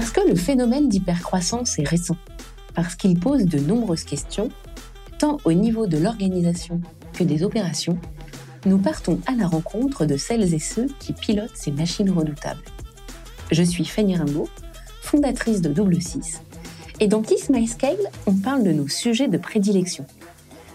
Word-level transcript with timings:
Parce 0.00 0.12
que 0.12 0.26
le 0.26 0.34
phénomène 0.34 0.88
d'hypercroissance 0.88 1.78
est 1.78 1.86
récent, 1.86 2.16
parce 2.74 2.94
qu'il 2.94 3.20
pose 3.20 3.44
de 3.44 3.58
nombreuses 3.58 4.04
questions, 4.04 4.48
tant 5.18 5.36
au 5.44 5.52
niveau 5.52 5.86
de 5.86 5.98
l'organisation 5.98 6.80
que 7.12 7.22
des 7.22 7.42
opérations, 7.42 7.98
nous 8.64 8.78
partons 8.78 9.20
à 9.26 9.32
la 9.32 9.46
rencontre 9.46 10.06
de 10.06 10.16
celles 10.16 10.54
et 10.54 10.58
ceux 10.58 10.86
qui 11.00 11.12
pilotent 11.12 11.54
ces 11.54 11.70
machines 11.70 12.08
redoutables. 12.08 12.62
Je 13.52 13.62
suis 13.62 13.84
Fanny 13.84 14.16
Rimbaud, 14.16 14.48
fondatrice 15.02 15.60
de 15.60 15.68
Double 15.68 16.00
6, 16.00 16.40
et 17.00 17.06
dans 17.06 17.20
Kiss 17.20 17.50
My 17.50 17.66
Scale, 17.66 17.98
on 18.24 18.32
parle 18.32 18.62
de 18.62 18.72
nos 18.72 18.88
sujets 18.88 19.28
de 19.28 19.36
prédilection. 19.36 20.06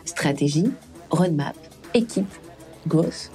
Stratégie, 0.05 0.69
roadmap, 1.09 1.55
équipe, 1.95 2.31
gosse, 2.87 3.31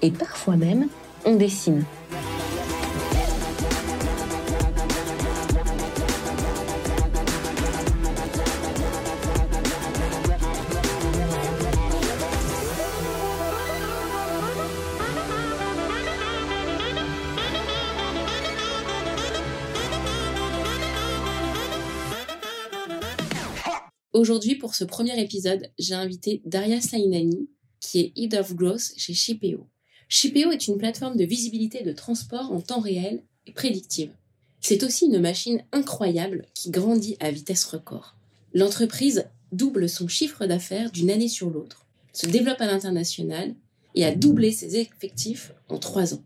et 0.00 0.12
parfois 0.12 0.54
même, 0.54 0.86
on 1.24 1.34
dessine. 1.34 1.82
Aujourd'hui, 24.18 24.56
pour 24.56 24.74
ce 24.74 24.82
premier 24.82 25.16
épisode, 25.22 25.70
j'ai 25.78 25.94
invité 25.94 26.42
Daria 26.44 26.80
Sainani, 26.80 27.48
qui 27.78 28.00
est 28.00 28.12
Head 28.16 28.34
of 28.34 28.52
Growth 28.56 28.90
chez 28.96 29.14
Shipeo. 29.14 29.68
Shipeo 30.08 30.50
est 30.50 30.66
une 30.66 30.76
plateforme 30.76 31.16
de 31.16 31.24
visibilité 31.24 31.84
de 31.84 31.92
transport 31.92 32.50
en 32.50 32.60
temps 32.60 32.80
réel 32.80 33.22
et 33.46 33.52
prédictive. 33.52 34.10
C'est 34.60 34.82
aussi 34.82 35.06
une 35.06 35.20
machine 35.20 35.62
incroyable 35.70 36.46
qui 36.52 36.72
grandit 36.72 37.16
à 37.20 37.30
vitesse 37.30 37.64
record. 37.64 38.16
L'entreprise 38.54 39.26
double 39.52 39.88
son 39.88 40.08
chiffre 40.08 40.46
d'affaires 40.46 40.90
d'une 40.90 41.10
année 41.12 41.28
sur 41.28 41.48
l'autre, 41.48 41.86
se 42.12 42.26
développe 42.26 42.60
à 42.60 42.66
l'international 42.66 43.54
et 43.94 44.04
a 44.04 44.12
doublé 44.12 44.50
ses 44.50 44.78
effectifs 44.78 45.52
en 45.68 45.78
trois 45.78 46.14
ans. 46.14 46.24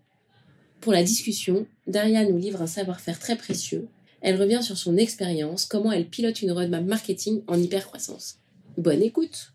Pour 0.81 0.95
la 0.95 1.05
discussion, 1.05 1.67
Daria 1.87 2.25
nous 2.25 2.39
livre 2.39 2.63
un 2.63 2.67
savoir-faire 2.67 3.19
très 3.19 3.37
précieux 3.37 3.87
elle 4.23 4.41
revient 4.41 4.61
sur 4.63 4.79
son 4.79 4.97
expérience, 4.97 5.67
comment 5.67 5.93
elle 5.93 6.07
pilote 6.07 6.41
une 6.43 6.53
roadmap 6.53 6.85
marketing 6.85 7.43
en 7.49 7.61
hypercroissance. 7.61 8.39
Bonne 8.79 9.03
écoute 9.03 9.53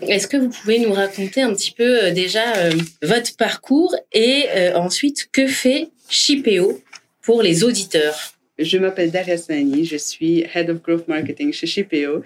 Est-ce 0.00 0.26
que 0.26 0.36
vous 0.36 0.48
pouvez 0.48 0.78
nous 0.78 0.92
raconter 0.92 1.42
un 1.42 1.52
petit 1.54 1.70
peu 1.70 2.04
euh, 2.04 2.10
déjà 2.10 2.56
euh, 2.56 2.72
votre 3.02 3.36
parcours 3.36 3.94
et 4.12 4.46
euh, 4.50 4.76
ensuite 4.76 5.28
que 5.30 5.46
fait 5.46 5.90
Shipeo 6.08 6.80
pour 7.22 7.42
les 7.42 7.62
auditeurs? 7.62 8.35
Je 8.58 8.78
m'appelle 8.78 9.10
Daria 9.10 9.36
Sani, 9.36 9.84
je 9.84 9.96
suis 9.96 10.44
Head 10.54 10.70
of 10.70 10.82
Growth 10.82 11.08
Marketing 11.08 11.52
chez 11.52 11.66
Shipeo. 11.66 12.22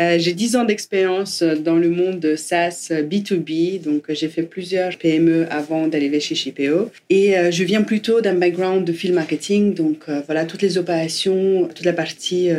Euh, 0.00 0.18
j'ai 0.18 0.34
10 0.34 0.56
ans 0.56 0.64
d'expérience 0.64 1.42
dans 1.42 1.76
le 1.76 1.88
monde 1.88 2.20
de 2.20 2.36
SaaS 2.36 2.90
B2B, 2.90 3.80
donc 3.80 4.04
j'ai 4.10 4.28
fait 4.28 4.42
plusieurs 4.42 4.96
PME 4.98 5.46
avant 5.50 5.88
d'arriver 5.88 6.20
chez 6.20 6.34
Shipeo. 6.34 6.90
Et 7.08 7.38
euh, 7.38 7.50
je 7.50 7.64
viens 7.64 7.82
plutôt 7.82 8.20
d'un 8.20 8.34
background 8.34 8.84
de 8.84 8.92
field 8.92 9.14
marketing, 9.14 9.74
donc 9.74 10.04
euh, 10.08 10.20
voilà, 10.26 10.44
toutes 10.44 10.62
les 10.62 10.76
opérations, 10.76 11.68
toute 11.74 11.86
la 11.86 11.92
partie 11.92 12.50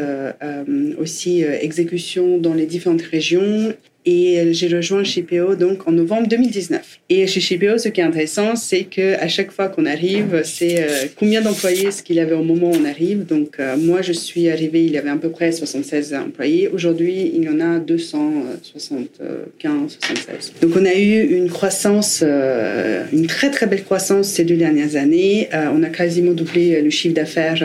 aussi 0.98 1.44
exécution 1.44 2.38
dans 2.38 2.54
les 2.54 2.66
différentes 2.66 3.02
régions 3.02 3.74
et 4.06 4.54
j'ai 4.54 4.68
rejoint 4.68 5.04
Shipeo 5.04 5.56
donc 5.56 5.88
en 5.88 5.92
novembre 5.92 6.28
2019. 6.28 7.00
Et 7.10 7.28
chez 7.28 7.40
Shipeo, 7.40 7.78
ce 7.78 7.90
qui 7.90 8.02
est 8.02 8.04
intéressant, 8.04 8.56
c'est 8.56 8.84
que 8.84 9.16
à 9.20 9.28
chaque 9.28 9.52
fois 9.52 9.68
qu'on 9.68 9.86
arrive, 9.86 10.42
c'est 10.44 10.84
euh, 10.84 11.06
combien 11.16 11.42
d'employés 11.42 11.88
est-ce 11.88 12.04
qu'il 12.04 12.20
avait 12.20 12.34
au 12.34 12.44
moment 12.44 12.72
où 12.72 12.76
on 12.76 12.86
arrive. 12.86 13.26
Donc 13.26 13.56
euh, 13.60 13.78
moi, 13.78 14.02
je 14.02 14.14
suis 14.14 14.50
arrivée, 14.50 14.84
il 14.84 14.92
y 14.92 14.98
avait 14.98 15.10
à 15.10 15.16
peu 15.16 15.30
près 15.30 15.52
76 15.52 16.14
employés. 16.14 16.70
Aujourd'hui, 16.70 17.32
il 17.36 17.44
y 17.44 17.50
en 17.50 17.60
a 17.60 17.80
275, 17.80 19.98
76. 20.00 20.54
Donc 20.62 20.72
on 20.76 20.86
a 20.86 20.96
eu 20.96 21.38
une 21.38 21.50
croissance, 21.50 22.24
euh, 22.26 23.04
une 23.14 23.28
très 23.28 23.52
très 23.52 23.68
belle 23.68 23.84
croissance 23.84 24.28
ces 24.28 24.44
deux 24.44 24.58
dernières 24.58 24.96
années. 24.96 25.50
on 25.54 25.84
a 25.84 25.90
quasiment 25.90 26.34
doublé 26.34 26.82
le 26.82 26.90
chiffre 26.90 27.16
d'affaires 27.16 27.64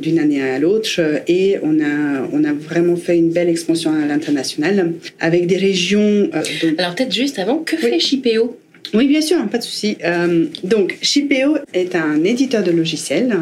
d'une 0.00 0.18
année 0.18 0.42
à 0.42 0.58
l'autre 0.58 1.00
et 1.28 1.58
on 1.62 1.80
a 1.80 2.28
on 2.32 2.44
a 2.44 2.52
vraiment 2.52 2.96
fait 2.96 3.16
une 3.16 3.30
belle 3.30 3.48
expansion 3.48 3.92
à 3.92 4.06
l'international 4.06 4.92
avec 5.20 5.46
des 5.46 5.56
euh, 5.94 6.42
Alors 6.78 6.94
peut-être 6.94 7.14
juste 7.14 7.38
avant, 7.38 7.58
que 7.58 7.76
fait 7.76 7.98
Shipeo? 7.98 8.58
Oui, 8.94 9.08
bien 9.08 9.20
sûr, 9.20 9.44
pas 9.48 9.58
de 9.58 9.64
souci. 9.64 9.96
Euh, 10.04 10.46
donc, 10.62 10.96
Shipeo 11.02 11.56
est 11.74 11.96
un 11.96 12.22
éditeur 12.22 12.62
de 12.62 12.70
logiciels 12.70 13.38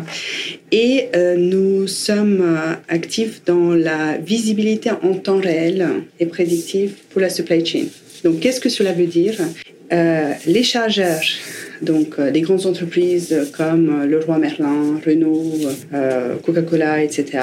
et 0.72 1.08
euh, 1.14 1.36
nous 1.36 1.86
sommes 1.86 2.58
actifs 2.88 3.42
dans 3.44 3.74
la 3.74 4.16
visibilité 4.16 4.90
en 4.90 5.14
temps 5.14 5.38
réel 5.38 5.86
et 6.18 6.26
prédictive 6.26 6.92
pour 7.10 7.20
la 7.20 7.28
supply 7.28 7.64
chain. 7.64 7.84
Donc, 8.24 8.40
qu'est-ce 8.40 8.60
que 8.60 8.70
cela 8.70 8.92
veut 8.92 9.06
dire? 9.06 9.34
Les 10.46 10.62
chargeurs 10.62 11.20
donc, 11.84 12.14
euh, 12.18 12.30
les 12.30 12.40
grandes 12.40 12.66
entreprises 12.66 13.50
comme 13.56 14.02
euh, 14.02 14.06
Leroy 14.06 14.38
Merlin, 14.38 15.00
Renault, 15.04 15.52
euh, 15.92 16.36
Coca-Cola, 16.36 17.02
etc., 17.02 17.42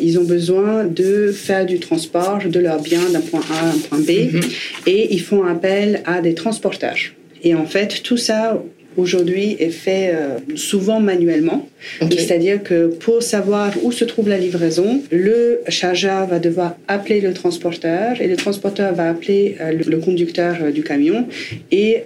ils 0.00 0.18
ont 0.18 0.24
besoin 0.24 0.84
de 0.84 1.32
faire 1.32 1.66
du 1.66 1.78
transport 1.78 2.38
de 2.44 2.60
leurs 2.60 2.80
biens 2.80 3.08
d'un 3.12 3.20
point 3.20 3.40
A 3.50 3.66
à 3.66 3.68
un 3.70 3.78
point 3.78 3.98
B 3.98 4.32
mhm. 4.32 4.40
et 4.86 5.14
ils 5.14 5.20
font 5.20 5.44
appel 5.44 6.02
à 6.06 6.20
des 6.20 6.34
transporteurs. 6.34 6.98
Et 7.42 7.54
en 7.54 7.66
fait, 7.66 8.02
tout 8.02 8.16
ça, 8.16 8.62
aujourd'hui 8.96 9.56
est 9.58 9.70
fait 9.70 10.12
euh, 10.14 10.38
souvent 10.56 11.00
manuellement. 11.00 11.68
C'est-à-dire 12.00 12.62
que 12.62 12.86
pour 12.86 13.22
savoir 13.22 13.72
où 13.82 13.90
se 13.90 14.04
trouve 14.04 14.28
la 14.28 14.38
livraison, 14.38 15.02
le 15.10 15.60
chargeur 15.68 16.26
va 16.26 16.38
devoir 16.38 16.76
appeler 16.88 17.20
le 17.20 17.32
transporteur 17.34 18.20
et 18.20 18.28
le 18.28 18.36
transporteur 18.36 18.94
va 18.94 19.08
appeler 19.10 19.56
euh, 19.60 19.72
le, 19.72 19.96
conducteur 19.98 20.56
euh, 20.62 20.70
du 20.70 20.82
camion. 20.82 21.26
Et 21.70 22.04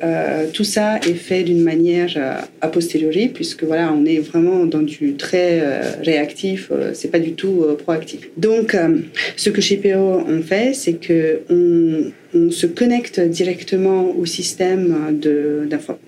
tout 0.53 0.65
ça 0.65 0.99
est 0.99 1.15
fait 1.15 1.43
d'une 1.43 1.63
manière 1.63 2.15
a 2.61 2.69
posteriori, 2.69 3.29
puisque 3.29 3.65
voilà, 3.65 3.93
on 3.93 4.05
est 4.05 4.19
vraiment 4.19 4.65
dans 4.65 4.83
du 4.83 5.15
très 5.15 5.61
réactif, 6.03 6.71
c'est 6.95 7.11
pas 7.11 7.19
du 7.19 7.33
tout 7.33 7.65
proactif. 7.79 8.29
Donc, 8.37 8.77
ce 9.37 9.51
que 9.51 9.61
chez 9.61 9.77
PO 9.77 10.25
on 10.29 10.43
fait, 10.43 10.75
c'est 10.75 10.95
que 10.95 11.41
on 11.51 12.13
on 12.35 12.51
se 12.51 12.67
connecte 12.67 13.21
directement 13.21 14.11
au 14.17 14.27
système 14.27 15.19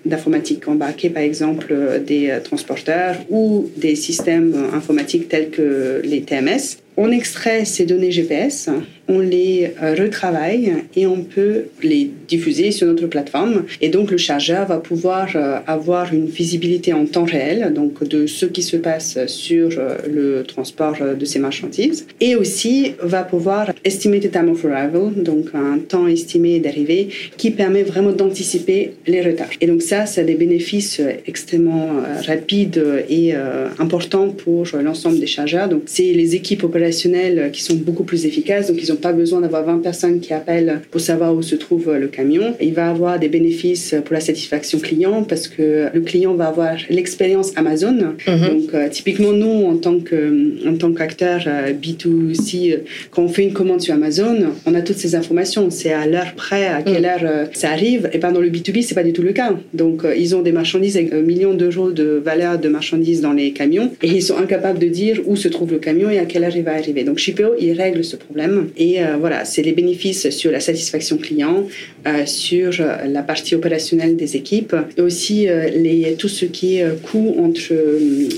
d'informatique 0.05 0.67
embarqué, 0.67 1.09
par 1.09 1.23
exemple 1.23 2.01
des 2.05 2.37
transporteurs 2.43 3.15
ou 3.29 3.69
des 3.77 3.95
systèmes 3.95 4.53
informatiques 4.73 5.29
tels 5.29 5.49
que 5.49 6.01
les 6.03 6.21
TMS. 6.21 6.77
On 6.97 7.11
extrait 7.11 7.65
ces 7.65 7.85
données 7.85 8.11
GPS, 8.11 8.69
on 9.09 9.19
les 9.19 9.71
euh, 9.81 9.95
retravaille 9.95 10.73
et 10.95 11.07
on 11.07 11.23
peut 11.23 11.65
les 11.81 12.11
diffuser 12.27 12.71
sur 12.71 12.87
notre 12.87 13.07
plateforme. 13.07 13.65
Et 13.81 13.89
donc 13.89 14.11
le 14.11 14.17
chargeur 14.17 14.67
va 14.67 14.77
pouvoir 14.77 15.29
euh, 15.35 15.57
avoir 15.67 16.13
une 16.13 16.27
visibilité 16.27 16.93
en 16.93 17.05
temps 17.05 17.25
réel 17.25 17.73
donc 17.73 18.03
de 18.07 18.27
ce 18.27 18.45
qui 18.45 18.61
se 18.61 18.77
passe 18.77 19.25
sur 19.25 19.71
euh, 19.77 19.97
le 20.07 20.43
transport 20.43 20.97
de 21.19 21.25
ces 21.25 21.39
marchandises 21.39 22.05
et 22.21 22.35
aussi 22.35 22.93
va 23.01 23.23
pouvoir 23.23 23.71
estimer 23.83 24.19
the 24.19 24.31
time 24.31 24.49
of 24.49 24.63
arrival, 24.65 25.11
donc 25.15 25.47
un 25.53 25.79
temps 25.79 26.07
estimé 26.07 26.59
d'arrivée 26.59 27.09
qui 27.37 27.49
permet 27.51 27.83
vraiment 27.83 28.11
d'anticiper 28.11 28.93
les 29.07 29.21
retards. 29.21 29.49
Et 29.59 29.67
donc 29.67 29.81
ça, 29.81 30.05
ça 30.05 30.21
a 30.21 30.23
des 30.23 30.35
bénéfices 30.35 31.01
extrêmement 31.25 31.89
rapides 32.27 32.83
et 33.09 33.33
importants 33.79 34.29
pour 34.29 34.65
l'ensemble 34.83 35.19
des 35.19 35.27
chargeurs. 35.27 35.67
Donc 35.67 35.83
c'est 35.85 36.13
les 36.13 36.35
équipes 36.35 36.63
opérationnelles 36.63 37.49
qui 37.51 37.63
sont 37.63 37.75
beaucoup 37.75 38.03
plus 38.03 38.25
efficaces. 38.25 38.67
Donc, 38.67 38.79
ils 38.81 38.91
n'ont 38.91 38.98
pas 39.01 39.13
besoin 39.13 39.41
d'avoir 39.41 39.63
20 39.65 39.79
personnes 39.79 40.19
qui 40.19 40.33
appellent 40.33 40.81
pour 40.91 41.01
savoir 41.01 41.33
où 41.35 41.41
se 41.41 41.55
trouve 41.55 41.93
le 41.95 42.07
camion. 42.07 42.55
Il 42.61 42.73
va 42.73 42.89
avoir 42.89 43.19
des 43.19 43.29
bénéfices 43.29 43.95
pour 44.05 44.13
la 44.13 44.19
satisfaction 44.19 44.79
client 44.79 45.23
parce 45.23 45.47
que 45.47 45.87
le 45.93 46.01
client 46.01 46.33
va 46.33 46.47
avoir 46.47 46.75
l'expérience 46.89 47.51
Amazon. 47.55 48.15
Mhm. 48.27 48.47
Donc, 48.49 48.73
euh, 48.73 48.89
typiquement, 48.89 49.31
nous, 49.31 49.65
en 49.65 49.77
tant 49.77 49.99
que, 49.99 50.67
en 50.67 50.75
tant 50.75 50.91
qu'acteur 50.93 51.43
euh, 51.47 51.73
B2C, 51.73 52.73
euh, 52.73 52.77
quand 53.11 53.23
on 53.23 53.29
fait 53.29 53.43
une 53.43 53.53
commande 53.53 53.81
sur 53.81 53.93
Amazon, 53.93 54.37
on 54.65 54.73
a 54.75 54.81
toutes 54.81 54.97
ces 54.97 55.15
informations. 55.15 55.69
C'est 55.69 55.93
à 55.93 56.05
l'heure 56.05 56.33
près, 56.35 56.67
à 56.67 56.81
quelle 56.81 57.03
mhm. 57.03 57.25
heure 57.25 57.47
ça 57.53 57.71
arrive. 57.71 58.09
Et 58.13 58.19
pendant 58.19 58.39
le 58.39 58.49
B2B, 58.49 58.81
c'est 58.81 58.95
pas 58.95 59.03
du 59.03 59.13
tout 59.13 59.21
le 59.21 59.33
cas. 59.33 59.53
Donc, 59.73 60.03
ils 60.17 60.35
ont 60.35 60.41
des 60.41 60.51
marchandises 60.51 60.97
avec 60.97 61.13
un 61.13 61.21
million 61.21 61.53
d'euros 61.53 61.91
de 61.91 62.21
valeur 62.23 62.57
de 62.59 62.69
marchandises 62.69 63.21
dans 63.21 63.33
les 63.33 63.51
camions 63.51 63.91
et 64.01 64.07
ils 64.07 64.23
sont 64.23 64.37
incapables 64.37 64.79
de 64.79 64.87
dire 64.87 65.21
où 65.25 65.35
se 65.35 65.47
trouve 65.47 65.71
le 65.71 65.79
camion 65.79 66.09
et 66.09 66.19
à 66.19 66.25
quelle 66.25 66.43
heure 66.43 66.55
il 66.55 66.63
va 66.63 66.79
donc 67.05 67.17
Shipeo, 67.17 67.55
il 67.59 67.73
règle 67.73 68.03
ce 68.03 68.15
problème 68.15 68.69
et 68.77 68.88
euh, 68.97 69.17
voilà, 69.19 69.45
c'est 69.45 69.61
les 69.61 69.73
bénéfices 69.73 70.29
sur 70.29 70.51
la 70.51 70.59
satisfaction 70.59 71.17
client, 71.17 71.67
euh, 72.07 72.25
sur 72.25 72.71
euh, 72.79 73.05
la 73.07 73.23
partie 73.23 73.55
opérationnelle 73.55 74.15
des 74.15 74.35
équipes 74.35 74.75
et 74.97 75.01
aussi 75.01 75.47
les, 75.75 76.15
tout 76.17 76.27
ce 76.27 76.45
qui 76.45 76.77
est 76.77 77.01
coût 77.01 77.35
entre 77.39 77.73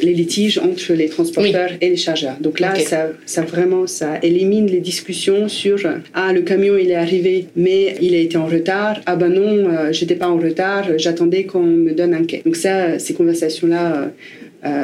les 0.01 0.13
litiges 0.13 0.57
entre 0.57 0.93
les 0.93 1.09
transporteurs 1.09 1.71
et 1.79 1.89
les 1.89 1.95
chargeurs. 1.95 2.37
Donc 2.39 2.59
là, 2.59 2.75
ça, 2.75 3.09
ça 3.25 3.41
vraiment, 3.43 3.87
ça 3.87 4.19
élimine 4.21 4.67
les 4.67 4.79
discussions 4.79 5.47
sur 5.47 5.79
ah 6.13 6.33
le 6.33 6.41
camion 6.41 6.77
il 6.77 6.91
est 6.91 6.95
arrivé 6.95 7.47
mais 7.55 7.95
il 8.01 8.13
a 8.15 8.19
été 8.19 8.37
en 8.37 8.45
retard. 8.45 9.01
Ah 9.05 9.15
ben 9.15 9.29
non, 9.29 9.91
j'étais 9.91 10.15
pas 10.15 10.29
en 10.29 10.37
retard, 10.37 10.97
j'attendais 10.97 11.43
qu'on 11.45 11.63
me 11.63 11.91
donne 11.93 12.13
un 12.13 12.23
quai. 12.23 12.41
Donc 12.45 12.55
ça, 12.55 12.99
ces 12.99 13.13
conversations 13.13 13.67
là 13.67 14.11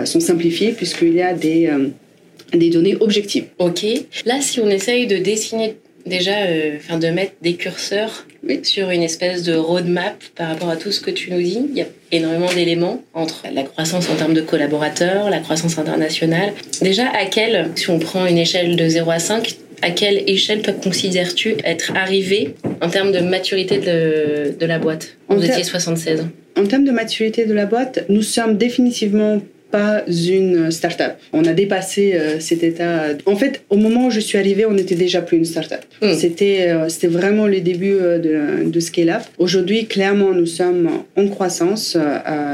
sont 0.05 0.19
simplifiées 0.19 0.71
puisqu'il 0.71 1.13
y 1.13 1.21
a 1.21 1.33
des, 1.33 1.69
des 2.53 2.69
données 2.69 2.95
objectives. 2.99 3.45
Ok. 3.59 3.85
Là, 4.25 4.41
si 4.41 4.59
on 4.59 4.69
essaye 4.69 5.07
de 5.07 5.17
dessiner 5.17 5.75
déjà, 6.05 6.31
enfin 6.77 6.97
de 6.97 7.07
mettre 7.07 7.33
des 7.41 7.53
curseurs 7.55 8.25
sur 8.63 8.89
une 8.89 9.03
espèce 9.03 9.43
de 9.43 9.53
roadmap 9.53 10.23
par 10.35 10.49
rapport 10.49 10.69
à 10.69 10.77
tout 10.77 10.91
ce 10.91 11.01
que 11.01 11.11
tu 11.11 11.31
nous 11.31 11.41
dis, 11.41 11.59
il 11.69 11.77
y 11.77 11.81
a 11.81 11.85
énormément 12.11 12.51
d'éléments 12.53 13.03
entre 13.13 13.43
la 13.53 13.63
croissance 13.63 14.09
en 14.09 14.15
termes 14.15 14.33
de 14.33 14.41
collaborateurs, 14.41 15.29
la 15.29 15.39
croissance 15.39 15.77
internationale. 15.77 16.53
Déjà, 16.81 17.09
à 17.09 17.25
quelle, 17.25 17.71
si 17.75 17.89
on 17.89 17.99
prend 17.99 18.25
une 18.25 18.37
échelle 18.37 18.75
de 18.75 18.87
0 18.87 19.11
à 19.11 19.19
5, 19.19 19.55
à 19.81 19.91
quelle 19.91 20.23
échelle 20.27 20.61
toi 20.61 20.73
considères-tu 20.73 21.55
être 21.63 21.91
arrivé 21.95 22.55
en 22.81 22.89
termes 22.89 23.11
de 23.11 23.19
maturité 23.19 23.77
de, 23.77 24.57
de 24.57 24.65
la 24.65 24.79
boîte? 24.79 25.17
Vous 25.29 25.43
étiez 25.43 25.63
76 25.63 26.25
En 26.57 26.65
termes 26.65 26.85
de 26.85 26.91
maturité 26.91 27.45
de 27.45 27.53
la 27.53 27.65
boîte, 27.65 28.05
nous 28.09 28.23
sommes 28.23 28.57
définitivement 28.57 29.41
pas 29.71 30.03
une 30.07 30.71
start-up. 30.71 31.13
On 31.33 31.45
a 31.45 31.53
dépassé 31.53 32.13
euh, 32.13 32.39
cet 32.39 32.63
état. 32.63 33.05
En 33.25 33.35
fait, 33.35 33.61
au 33.69 33.77
moment 33.77 34.07
où 34.07 34.11
je 34.11 34.19
suis 34.19 34.37
arrivée, 34.37 34.65
on 34.65 34.73
n'était 34.73 34.95
déjà 34.95 35.21
plus 35.21 35.37
une 35.37 35.45
start-up. 35.45 35.81
Hmm. 36.01 36.13
C'était, 36.13 36.69
euh, 36.69 36.89
c'était 36.89 37.07
vraiment 37.07 37.47
les 37.47 37.61
débuts 37.61 37.97
euh, 37.99 38.17
de, 38.17 38.69
de 38.69 38.79
Scale-Up. 38.79 39.23
Aujourd'hui, 39.37 39.85
clairement, 39.85 40.33
nous 40.33 40.45
sommes 40.45 40.89
en 41.15 41.27
croissance. 41.27 41.97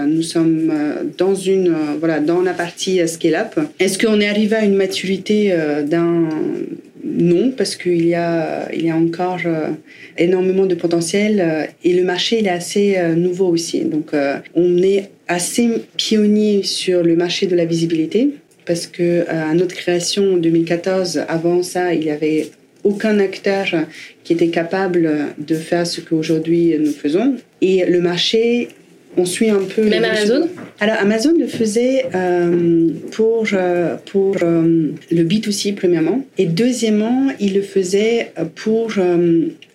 nous 0.07 0.21
sommes 0.21 0.71
dans 1.17 1.35
une, 1.35 1.73
voilà, 1.99 2.19
dans 2.19 2.41
la 2.41 2.53
partie 2.53 3.05
Scale-Up. 3.07 3.59
Est-ce 3.79 3.97
qu'on 3.97 4.19
est 4.19 4.27
arrivé 4.27 4.55
à 4.55 4.63
une 4.63 4.75
maturité 4.75 5.53
d'un 5.85 6.29
non, 7.03 7.51
parce 7.51 7.75
qu'il 7.75 8.05
y 8.05 8.15
a, 8.15 8.69
il 8.73 8.85
y 8.85 8.89
a 8.89 8.95
encore 8.95 9.41
énormément 10.17 10.65
de 10.65 10.75
potentiel 10.75 11.67
et 11.83 11.93
le 11.93 12.03
marché 12.03 12.39
il 12.39 12.47
est 12.47 12.51
assez 12.51 12.97
nouveau 13.15 13.47
aussi. 13.47 13.81
Donc, 13.81 14.11
on 14.55 14.77
est 14.77 15.09
assez 15.27 15.69
pionnier 15.97 16.63
sur 16.63 17.03
le 17.03 17.15
marché 17.15 17.47
de 17.47 17.55
la 17.55 17.65
visibilité 17.65 18.29
parce 18.65 18.87
que 18.87 19.03
euh, 19.03 19.25
à 19.27 19.53
notre 19.53 19.75
création 19.75 20.35
en 20.35 20.37
2014, 20.37 21.25
avant 21.27 21.63
ça, 21.63 21.93
il 21.93 22.01
n'y 22.01 22.11
avait 22.11 22.49
aucun 22.83 23.19
acteur 23.19 23.65
qui 24.23 24.33
était 24.33 24.49
capable 24.49 25.09
de 25.37 25.55
faire 25.55 25.87
ce 25.87 26.01
qu'aujourd'hui 26.01 26.75
nous 26.79 26.91
faisons. 26.91 27.35
Et 27.61 27.85
le 27.85 28.01
marché 28.01 28.69
on 29.15 29.25
suit 29.25 29.49
un 29.49 29.63
peu. 29.63 29.83
Même 29.83 30.03
Amazon? 30.03 30.49
Alors, 30.79 30.97
Amazon 30.99 31.33
le 31.37 31.47
faisait 31.47 32.05
euh, 32.13 32.89
pour, 33.11 33.47
euh, 33.53 33.95
pour 34.05 34.35
euh, 34.41 34.91
le 35.11 35.23
B2C, 35.23 35.75
premièrement. 35.75 36.25
Et 36.37 36.45
deuxièmement, 36.45 37.29
il 37.39 37.53
le 37.53 37.61
faisait 37.61 38.31
pour, 38.55 38.93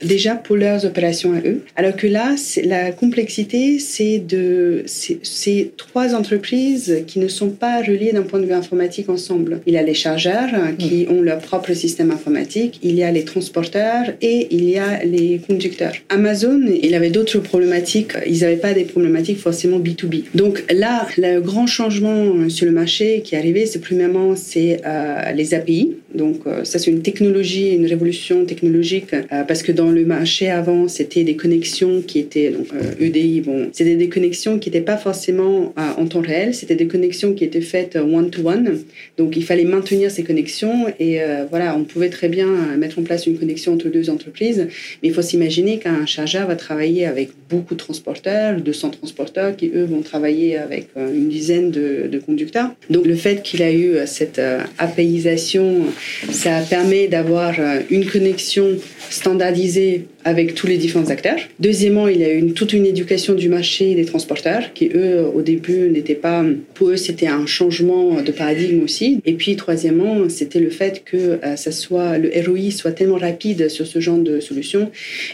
déjà 0.02 0.34
pour 0.34 0.56
leurs 0.56 0.84
opérations 0.84 1.32
à 1.32 1.40
eux. 1.46 1.62
Alors 1.76 1.96
que 1.96 2.06
là, 2.06 2.34
la 2.64 2.92
complexité, 2.92 3.78
c'est 3.78 4.18
de 4.18 4.84
ces 4.86 5.72
trois 5.76 6.14
entreprises 6.14 7.04
qui 7.06 7.18
ne 7.18 7.28
sont 7.28 7.50
pas 7.50 7.80
reliées 7.80 8.12
d'un 8.12 8.22
point 8.22 8.40
de 8.40 8.46
vue 8.46 8.52
informatique 8.52 9.08
ensemble. 9.08 9.60
Il 9.66 9.74
y 9.74 9.78
a 9.78 9.82
les 9.82 9.94
chargeurs 9.94 10.50
qui 10.78 11.06
ont 11.08 11.22
leur 11.22 11.38
propre 11.38 11.72
système 11.72 12.10
informatique, 12.10 12.80
il 12.82 12.96
y 12.96 13.02
a 13.02 13.10
les 13.10 13.24
transporteurs 13.24 14.06
et 14.20 14.48
il 14.50 14.68
y 14.68 14.78
a 14.78 15.04
les 15.04 15.40
conducteurs. 15.46 15.92
Amazon, 16.08 16.60
il 16.82 16.94
avait 16.94 17.10
d'autres 17.10 17.38
problématiques. 17.38 18.12
Ils 18.26 18.40
n'avaient 18.40 18.56
pas 18.56 18.72
des 18.72 18.84
problématiques 18.84 19.38
forcément 19.38 19.78
B2B. 19.78 20.24
Donc 20.34 20.64
là, 20.72 20.87
le 21.16 21.40
grand 21.40 21.66
changement 21.66 22.48
sur 22.48 22.66
le 22.66 22.72
marché 22.72 23.22
qui 23.24 23.34
est 23.34 23.38
arrivé, 23.38 23.66
c'est 23.66 23.80
premièrement 23.80 24.34
c'est 24.36 24.80
euh, 24.86 25.32
les 25.32 25.54
API. 25.54 25.96
Donc 26.14 26.40
euh, 26.46 26.64
ça 26.64 26.78
c'est 26.78 26.90
une 26.90 27.02
technologie, 27.02 27.74
une 27.74 27.86
révolution 27.86 28.44
technologique 28.44 29.12
euh, 29.14 29.44
parce 29.46 29.62
que 29.62 29.72
dans 29.72 29.90
le 29.90 30.04
marché 30.04 30.48
avant 30.50 30.88
c'était 30.88 31.24
des 31.24 31.36
connexions 31.36 32.02
qui 32.06 32.18
étaient 32.18 32.50
donc 32.50 32.68
EDI. 33.00 33.40
E 33.40 33.42
bon, 33.42 33.68
c'était 33.72 33.96
des 33.96 34.08
connexions 34.08 34.58
qui 34.58 34.68
n'étaient 34.68 34.84
pas 34.84 34.96
forcément 34.96 35.74
en 35.76 36.06
temps 36.06 36.20
réel, 36.20 36.54
c'était 36.54 36.74
des 36.74 36.86
connexions 36.86 37.34
qui 37.34 37.44
étaient 37.44 37.60
faites 37.60 37.96
one 37.96 38.30
to 38.30 38.46
one. 38.46 38.78
Donc 39.16 39.36
il 39.36 39.44
fallait 39.44 39.64
maintenir 39.64 40.10
ces 40.10 40.22
connexions 40.22 40.86
et 40.98 41.18
voilà, 41.50 41.76
on 41.76 41.84
pouvait 41.84 42.10
très 42.10 42.28
bien 42.28 42.48
mettre 42.76 42.98
en 42.98 43.02
place 43.02 43.26
une 43.26 43.38
connexion 43.38 43.74
entre 43.74 43.88
deux 43.88 44.10
entreprises, 44.10 44.66
mais 45.02 45.08
il 45.08 45.14
faut 45.14 45.22
s'imaginer 45.22 45.78
qu'un 45.78 46.06
chargeur 46.06 46.46
va 46.46 46.56
travailler 46.56 47.06
avec 47.06 47.30
beaucoup 47.48 47.74
de 47.74 47.78
transporteurs, 47.78 48.60
200 48.60 48.90
transporteurs 48.90 49.56
qui, 49.56 49.70
eux, 49.74 49.84
vont 49.84 50.02
travailler 50.02 50.56
avec 50.56 50.77
euh, 50.96 51.12
une 51.12 51.28
dizaine 51.28 51.70
de, 51.70 52.20
conducteurs. 52.24 52.70
Donc 52.90 53.06
le 53.06 53.14
fait 53.14 53.42
qu'il 53.42 53.62
a 53.62 53.70
eu 53.70 53.94
euh, 53.94 54.06
cette 54.06 54.38
euh, 54.38 54.60
apéisation, 54.78 55.86
ça 56.30 56.60
permet 56.68 57.08
d'avoir 57.08 57.54
une 57.90 58.06
connexion 58.06 58.76
standardisée 59.10 60.06
avec 60.28 60.54
tous 60.54 60.66
les 60.66 60.76
différents 60.76 61.08
acteurs. 61.08 61.40
Deuxièmement, 61.58 62.06
il 62.08 62.18
y 62.18 62.24
a 62.24 62.32
eu 62.32 62.52
toute 62.52 62.72
une 62.72 62.86
éducation 62.86 63.34
du 63.34 63.48
marché 63.48 63.94
des 63.94 64.04
transporteurs 64.04 64.72
qui, 64.74 64.90
eux, 64.94 65.24
au 65.34 65.42
début, 65.42 65.88
n'étaient 65.90 66.14
pas... 66.14 66.44
Pour 66.74 66.90
eux, 66.90 66.96
c'était 66.96 67.26
un 67.26 67.46
changement 67.46 68.20
de 68.22 68.32
paradigme 68.32 68.82
aussi. 68.82 69.20
Et 69.24 69.34
puis, 69.34 69.56
troisièmement, 69.56 70.28
c'était 70.28 70.60
le 70.60 70.70
fait 70.70 71.02
que 71.04 71.38
ça 71.56 71.72
soit, 71.72 72.18
le 72.18 72.30
ROI 72.46 72.70
soit 72.70 72.92
tellement 72.92 73.16
rapide 73.16 73.68
sur 73.68 73.86
ce 73.86 74.00
genre 74.00 74.18
de 74.18 74.40
solution 74.40 74.90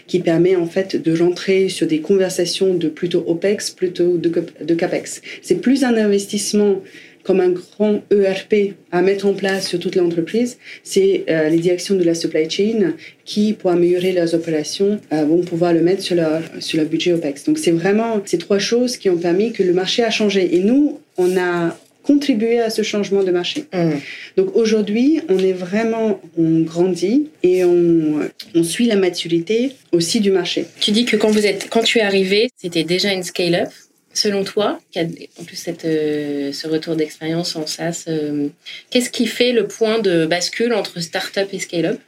qui 0.06 0.20
permet 0.20 0.56
en 0.56 0.67
fait 0.67 0.96
de 0.96 1.12
rentrer 1.17 1.69
sur 1.69 1.87
des 1.87 2.00
conversations 2.00 2.75
de 2.75 2.88
plutôt 2.88 3.25
OPEX 3.26 3.70
plutôt 3.70 4.17
de, 4.17 4.75
CAPEX. 4.75 5.23
C'est 5.43 5.61
plus 5.61 5.85
un 5.85 5.96
investissement 5.96 6.82
comme 7.25 7.41
un 7.41 7.50
grand 7.50 8.03
ERP 8.12 8.75
à 8.93 9.03
mettre 9.03 9.26
en 9.26 9.35
place 9.35 9.67
sur 9.67 9.81
toute 9.81 9.97
l'entreprise, 9.97 10.59
c'est 10.82 11.25
euh, 11.29 11.49
les 11.49 11.59
directions 11.59 11.97
de 11.97 12.05
la 12.05 12.15
supply 12.15 12.49
chain 12.49 12.93
qui, 13.25 13.55
pour 13.55 13.71
améliorer 13.71 14.12
leurs 14.12 14.35
opérations, 14.35 15.00
euh, 15.12 15.25
vont 15.25 15.41
pouvoir 15.41 15.73
le 15.73 15.81
mettre 15.81 16.03
sur 16.03 16.15
leur, 16.15 16.43
sur 16.61 16.79
leur 16.79 16.87
budget 16.87 17.15
OPEX. 17.15 17.44
Donc 17.44 17.59
c'est 17.59 17.73
vraiment 17.73 18.21
ces 18.25 18.38
trois 18.38 18.59
choses 18.59 18.97
qui 18.99 19.09
ont 19.11 19.17
permis 19.17 19.53
que 19.53 19.62
le 19.62 19.73
marché 19.73 20.05
a 20.05 20.11
changé. 20.11 20.55
Et 20.55 20.61
nous, 20.61 21.00
on 21.17 21.37
a 21.37 21.76
contribué 22.03 22.61
à 22.61 22.69
ce 22.69 22.82
changement 22.82 23.25
de 23.25 23.31
marché. 23.31 23.65
Mmh. 23.73 23.91
Donc 24.37 24.55
aujourd'hui, 24.55 25.23
on 25.31 25.38
est 25.38 25.53
vraiment, 25.55 26.20
on 26.37 26.61
grandit 26.61 27.29
et 27.43 27.65
on, 27.65 28.20
on, 28.55 28.62
suit 28.62 28.85
la 28.85 28.97
maturité 28.97 29.73
aussi 29.91 30.20
du 30.20 30.31
marché. 30.31 30.67
Tu 30.81 30.91
dis 30.91 31.06
que 31.06 31.17
quand 31.17 31.31
vous 31.31 31.47
êtes, 31.47 31.69
quand 31.70 31.82
tu 31.82 31.98
es 31.98 32.03
arrivé, 32.03 32.51
c'était 32.58 32.84
déjà 32.84 33.13
une 33.13 33.22
scale-up? 33.22 33.70
Selon 34.15 34.44
toi, 34.44 34.81
en 34.97 35.44
plus 35.44 35.56
cette, 35.56 35.85
euh, 35.85 36.53
ce 36.53 36.69
retour 36.69 36.94
d'expérience 36.94 37.56
en 37.56 37.67
SaaS, 37.67 38.05
euh, 38.06 38.49
qu'est-ce 38.91 39.11
qui 39.11 39.27
fait 39.27 39.51
le 39.53 39.67
point 39.67 39.99
de 39.99 40.25
bascule 40.25 40.73
entre 40.73 41.01
startup 41.01 41.49
et 41.53 41.59
scale-up? 41.59 42.01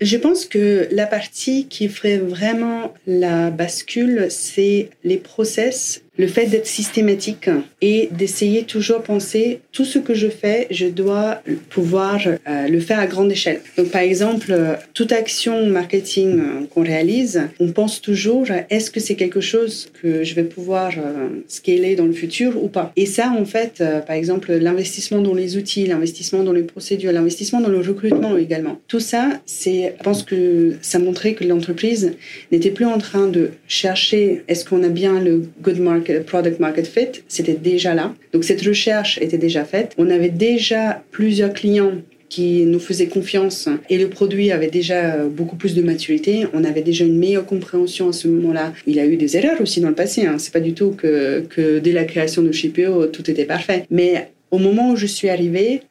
Je 0.00 0.16
pense 0.16 0.46
que 0.46 0.88
la 0.90 1.06
partie 1.06 1.66
qui 1.68 1.88
ferait 1.88 2.18
vraiment 2.18 2.94
la 3.06 3.50
bascule, 3.50 4.26
c'est 4.30 4.90
les 5.04 5.18
process 5.18 6.02
le 6.18 6.26
fait 6.26 6.46
d'être 6.46 6.66
systématique 6.66 7.48
et 7.80 8.08
d'essayer 8.10 8.64
toujours 8.64 9.02
penser 9.02 9.60
tout 9.72 9.84
ce 9.84 10.00
que 10.00 10.14
je 10.14 10.28
fais, 10.28 10.66
je 10.70 10.86
dois 10.86 11.40
pouvoir 11.70 12.20
euh, 12.26 12.68
le 12.68 12.80
faire 12.80 12.98
à 12.98 13.06
grande 13.06 13.30
échelle. 13.30 13.60
Donc 13.76 13.90
par 13.90 14.00
exemple, 14.00 14.52
toute 14.94 15.12
action 15.12 15.66
marketing 15.66 16.40
euh, 16.40 16.66
qu'on 16.74 16.82
réalise, 16.82 17.42
on 17.60 17.70
pense 17.70 18.02
toujours 18.02 18.46
est-ce 18.68 18.90
que 18.90 18.98
c'est 18.98 19.14
quelque 19.14 19.40
chose 19.40 19.90
que 20.02 20.24
je 20.24 20.34
vais 20.34 20.42
pouvoir 20.42 20.92
euh, 20.98 21.28
scaler 21.46 21.94
dans 21.94 22.06
le 22.06 22.12
futur 22.12 22.62
ou 22.62 22.68
pas? 22.68 22.92
Et 22.96 23.06
ça 23.06 23.32
en 23.38 23.44
fait, 23.44 23.82
par 24.06 24.16
exemple, 24.16 24.52
l'investissement 24.52 25.20
dans 25.20 25.34
les 25.34 25.56
outils, 25.56 25.86
l'investissement 25.86 26.42
dans 26.42 26.52
les 26.52 26.64
procédures, 26.64 27.12
l'investissement 27.12 27.60
dans 27.60 27.68
le 27.68 27.78
recrutement 27.78 28.36
également. 28.36 28.80
Tout 28.88 29.00
ça, 29.00 29.40
c'est 29.46 29.94
je 29.96 30.02
pense 30.02 30.24
que 30.24 30.74
ça 30.82 30.98
montrait 30.98 31.34
que 31.34 31.44
l'entreprise 31.44 32.12
n'était 32.50 32.70
plus 32.70 32.86
en 32.86 32.98
train 32.98 33.28
de 33.28 33.50
chercher 33.68 34.42
est-ce 34.48 34.64
qu'on 34.64 34.82
a 34.82 34.88
bien 34.88 35.20
le 35.20 35.44
good 35.62 35.78
market 35.78 36.07
product 36.26 36.60
market 36.60 36.86
fit, 36.86 37.22
c'était 37.28 37.54
déjà 37.54 37.94
là. 37.94 38.14
Donc 38.32 38.44
cette 38.44 38.62
recherche 38.62 39.18
était 39.20 39.38
déjà 39.38 39.64
faite. 39.64 39.94
On 39.98 40.10
avait 40.10 40.28
déjà 40.28 41.02
plusieurs 41.10 41.52
clients 41.52 41.92
qui 42.28 42.66
nous 42.66 42.78
faisaient 42.78 43.06
confiance 43.06 43.68
et 43.88 43.96
le 43.96 44.08
produit 44.08 44.52
avait 44.52 44.68
déjà 44.68 45.24
beaucoup 45.24 45.56
plus 45.56 45.74
de 45.74 45.82
maturité. 45.82 46.46
On 46.52 46.62
avait 46.64 46.82
déjà 46.82 47.04
une 47.04 47.18
meilleure 47.18 47.46
compréhension 47.46 48.10
à 48.10 48.12
ce 48.12 48.28
moment-là. 48.28 48.74
Il 48.86 48.98
a 48.98 49.06
eu 49.06 49.16
des 49.16 49.36
erreurs 49.36 49.60
aussi 49.60 49.80
dans 49.80 49.88
le 49.88 49.94
passé. 49.94 50.26
Hein. 50.26 50.36
C'est 50.38 50.52
pas 50.52 50.60
du 50.60 50.74
tout 50.74 50.90
que, 50.90 51.78
dès 51.78 51.92
la 51.92 52.04
création 52.04 52.42
de 52.42 52.52
Shipio, 52.52 53.06
tout 53.06 53.30
était 53.30 53.46
parfait. 53.46 53.86
Mais 53.90 54.30
au 54.50 54.58
moment 54.58 54.90
où 54.90 54.96
je 54.96 55.06
suis 55.06 55.30
arrivée, 55.30 55.82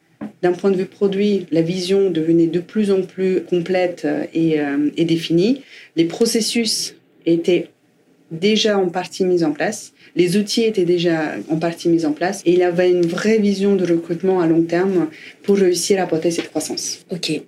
d'un 0.41 0.51
point 0.51 0.71
de 0.71 0.77
vue 0.77 0.85
produit, 0.85 1.47
la 1.51 1.61
vision 1.61 2.09
devenait 2.11 2.47
de 2.47 2.59
plus 2.59 2.91
en 2.91 3.01
plus 3.01 3.41
complète 3.41 4.07
et, 4.33 4.59
euh, 4.59 4.89
et 4.95 5.05
définie. 5.05 5.61
Les 5.95 6.05
processus 6.05 6.95
étaient 7.25 7.69
déjà 8.31 8.77
en 8.77 8.89
partie 8.89 9.25
mis 9.25 9.43
en 9.43 9.51
place. 9.51 9.93
Les 10.15 10.37
outils 10.37 10.63
étaient 10.63 10.85
déjà 10.85 11.35
en 11.49 11.57
partie 11.57 11.89
mis 11.89 12.05
en 12.05 12.11
place 12.11 12.41
et 12.45 12.53
il 12.53 12.63
avait 12.63 12.89
une 12.89 13.05
vraie 13.05 13.37
vision 13.37 13.75
de 13.75 13.85
recrutement 13.85 14.39
à 14.39 14.47
long 14.47 14.63
terme 14.63 15.07
pour 15.43 15.57
réussir 15.57 16.01
à 16.01 16.07
porter 16.07 16.31
cette 16.31 16.49
croissance. 16.49 17.05
Ok. 17.11 17.41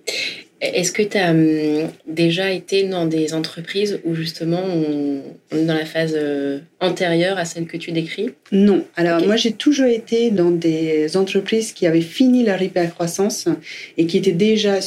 Est-ce 0.60 0.92
que 0.92 1.02
tu 1.02 1.16
as 1.16 1.30
hum, 1.30 1.88
déjà 2.06 2.50
été 2.50 2.82
dans 2.82 3.06
des 3.06 3.32
entreprises 3.32 3.98
où 4.04 4.14
justement 4.14 4.62
on, 4.62 5.22
est 5.56 5.64
dans 5.64 5.74
la 5.74 5.86
phase 5.86 6.12
euh, 6.14 6.58
antérieure 6.80 7.38
à 7.38 7.46
celle 7.46 7.64
que 7.64 7.78
tu 7.78 7.92
décris? 7.92 8.30
Non. 8.52 8.84
Alors 8.94 9.24
moi 9.26 9.36
j'ai 9.36 9.52
toujours 9.52 9.86
été 9.86 10.30
dans 10.30 10.50
des 10.50 11.16
entreprises 11.16 11.72
qui 11.72 11.86
avaient 11.86 12.02
fini 12.02 12.44
leur 12.44 12.60
hypercroissance 12.60 13.48
et 13.96 14.04
qui 14.06 14.18
étaient 14.18 14.32
déjà 14.32 14.80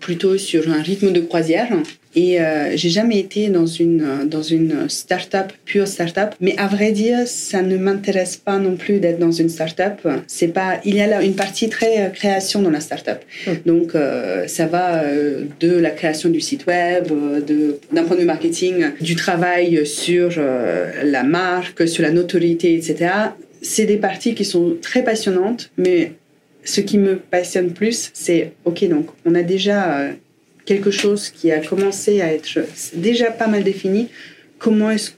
plutôt 0.00 0.38
sur 0.38 0.70
un 0.70 0.80
rythme 0.80 1.12
de 1.12 1.20
croisière 1.20 1.68
Et 2.18 2.40
euh, 2.40 2.76
j'ai 2.76 2.88
jamais 2.88 3.20
été 3.20 3.48
dans 3.48 3.66
une, 3.66 4.26
dans 4.26 4.42
une 4.42 4.88
start-up, 4.88 5.52
pure 5.64 5.86
start-up. 5.86 6.34
Mais 6.40 6.56
à 6.58 6.66
vrai 6.66 6.90
dire, 6.90 7.28
ça 7.28 7.62
ne 7.62 7.76
m'intéresse 7.76 8.36
pas 8.36 8.58
non 8.58 8.74
plus 8.74 8.98
d'être 8.98 9.20
dans 9.20 9.30
une 9.30 9.48
start-up. 9.48 10.00
C'est 10.26 10.48
pas, 10.48 10.80
il 10.84 10.96
y 10.96 11.00
a 11.00 11.06
là 11.06 11.22
une 11.22 11.36
partie 11.36 11.68
très 11.68 12.06
euh, 12.06 12.08
création 12.08 12.60
dans 12.60 12.70
la 12.70 12.80
start-up. 12.80 13.20
Hum. 13.46 13.58
Donc, 13.66 13.94
euh, 13.94 14.48
ça 14.48 14.66
va 14.66 15.04
de 15.60 15.70
la 15.70 15.90
création 15.90 16.28
du 16.28 16.40
site 16.40 16.66
web, 16.66 17.06
d'un 17.92 18.02
point 18.02 18.16
de 18.16 18.22
vue 18.22 18.26
marketing, 18.26 18.86
du 19.00 19.14
travail 19.14 19.86
sur 19.86 20.30
la 21.04 21.22
marque, 21.22 21.86
sur 21.86 22.02
la 22.02 22.10
notoriété, 22.10 22.74
etc. 22.74 23.12
C'est 23.62 23.84
des 23.84 23.96
parties 23.96 24.34
qui 24.34 24.44
sont 24.44 24.76
très 24.82 25.04
passionnantes, 25.04 25.70
mais 25.78 26.14
ce 26.64 26.80
qui 26.80 26.98
me 26.98 27.16
passionne 27.16 27.70
plus, 27.70 28.10
c'est, 28.12 28.52
OK, 28.64 28.88
donc 28.88 29.06
on 29.24 29.36
a 29.36 29.42
déjà 29.42 30.08
quelque 30.68 30.90
chose 30.90 31.30
qui 31.30 31.50
a 31.50 31.60
commencé 31.60 32.20
à 32.20 32.30
être 32.30 32.60
déjà 32.92 33.30
pas 33.30 33.46
mal 33.46 33.64
défini, 33.64 34.08
comment 34.58 34.90
est-ce 34.90 35.12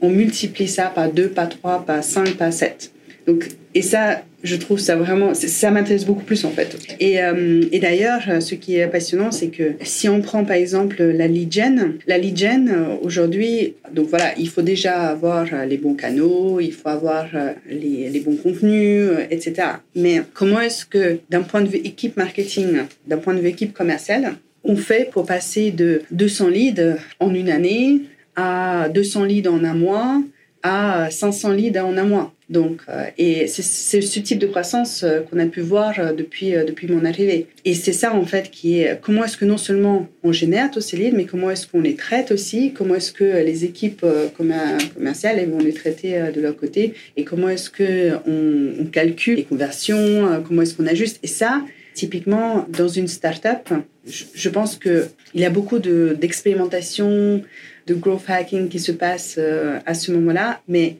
qu'on 0.00 0.08
multiplie 0.08 0.66
ça 0.66 0.86
par 0.86 1.12
2, 1.12 1.28
par 1.28 1.50
3, 1.50 1.84
par 1.84 2.02
5, 2.02 2.36
par 2.36 2.50
7 2.50 2.90
Donc, 3.26 3.48
Et 3.74 3.82
ça, 3.82 4.22
je 4.42 4.56
trouve 4.56 4.78
ça 4.78 4.96
vraiment, 4.96 5.34
ça 5.34 5.70
m'intéresse 5.70 6.06
beaucoup 6.06 6.24
plus 6.24 6.46
en 6.46 6.50
fait. 6.50 6.78
Et, 7.00 7.22
euh, 7.22 7.66
et 7.70 7.80
d'ailleurs, 7.80 8.22
ce 8.40 8.54
qui 8.54 8.76
est 8.76 8.86
passionnant, 8.86 9.30
c'est 9.30 9.48
que 9.48 9.72
si 9.82 10.08
on 10.08 10.22
prend 10.22 10.42
par 10.46 10.56
exemple 10.56 11.02
la 11.02 11.26
lead 11.26 11.52
gen, 11.52 11.98
la 12.06 12.16
lead 12.16 12.38
gen 12.38 12.70
euh, 12.70 12.96
aujourd'hui, 13.02 13.74
donc 13.92 14.08
voilà, 14.08 14.32
il 14.38 14.48
faut 14.48 14.62
déjà 14.62 15.02
avoir 15.02 15.66
les 15.66 15.76
bons 15.76 15.94
canaux, 15.94 16.60
il 16.60 16.72
faut 16.72 16.88
avoir 16.88 17.26
euh, 17.34 17.52
les, 17.68 18.08
les 18.08 18.20
bons 18.20 18.36
contenus, 18.36 19.10
etc. 19.30 19.68
Mais 19.94 20.22
comment 20.32 20.60
est-ce 20.60 20.86
que 20.86 21.18
d'un 21.28 21.42
point 21.42 21.60
de 21.60 21.68
vue 21.68 21.82
équipe 21.84 22.16
marketing, 22.16 22.84
d'un 23.06 23.18
point 23.18 23.34
de 23.34 23.40
vue 23.40 23.48
équipe 23.48 23.74
commerciale, 23.74 24.34
on 24.64 24.76
fait 24.76 25.10
pour 25.10 25.26
passer 25.26 25.70
de 25.70 26.02
200 26.10 26.48
leads 26.48 26.96
en 27.20 27.34
une 27.34 27.50
année 27.50 28.02
à 28.36 28.88
200 28.88 29.24
leads 29.24 29.48
en 29.48 29.62
un 29.64 29.74
mois 29.74 30.22
à 30.62 31.10
500 31.10 31.52
leads 31.52 31.78
en 31.78 31.96
un 31.96 32.04
mois. 32.04 32.34
Donc, 32.50 32.82
euh, 32.88 33.04
et 33.16 33.46
c'est 33.46 34.00
ce 34.02 34.20
type 34.20 34.38
de 34.38 34.46
croissance 34.46 35.02
euh, 35.02 35.20
qu'on 35.20 35.38
a 35.38 35.46
pu 35.46 35.60
voir 35.60 35.94
euh, 35.98 36.12
depuis, 36.12 36.52
depuis 36.52 36.88
mon 36.88 37.04
arrivée. 37.04 37.46
Et 37.64 37.74
c'est 37.74 37.92
ça, 37.92 38.14
en 38.14 38.24
fait, 38.26 38.50
qui 38.50 38.80
est 38.80 38.98
comment 39.00 39.24
est-ce 39.24 39.38
que 39.38 39.46
non 39.46 39.56
seulement 39.56 40.08
on 40.22 40.32
génère 40.32 40.70
tous 40.70 40.82
ces 40.82 40.96
leads, 40.96 41.16
mais 41.16 41.24
comment 41.24 41.50
est-ce 41.50 41.66
qu'on 41.66 41.80
les 41.80 41.94
traite 41.94 42.32
aussi, 42.32 42.72
comment 42.72 42.94
est-ce 42.94 43.12
que 43.12 43.24
les 43.24 43.64
équipes 43.64 44.04
commerciales 44.36 45.48
vont 45.48 45.58
les 45.58 45.72
traiter 45.72 46.20
de 46.34 46.40
leur 46.40 46.56
côté, 46.56 46.94
et 47.16 47.24
comment 47.24 47.48
est-ce 47.48 47.70
qu'on 47.70 48.20
on 48.26 48.84
calcule 48.86 49.36
les 49.36 49.44
conversions, 49.44 50.42
comment 50.46 50.62
est-ce 50.62 50.74
qu'on 50.74 50.86
ajuste. 50.86 51.18
Et 51.22 51.28
ça, 51.28 51.62
Typiquement, 51.94 52.66
dans 52.68 52.88
une 52.88 53.06
start-up, 53.06 53.70
je 54.06 54.48
pense 54.48 54.76
qu'il 54.76 55.08
y 55.34 55.44
a 55.44 55.50
beaucoup 55.50 55.78
d'expérimentation, 55.78 57.42
de, 57.86 57.94
growth 57.94 58.24
hacking 58.28 58.68
qui 58.68 58.80
se 58.80 58.92
passe 58.92 59.36
euh, 59.38 59.78
à 59.86 59.94
ce 59.94 60.10
moment-là, 60.12 60.60
mais 60.66 60.96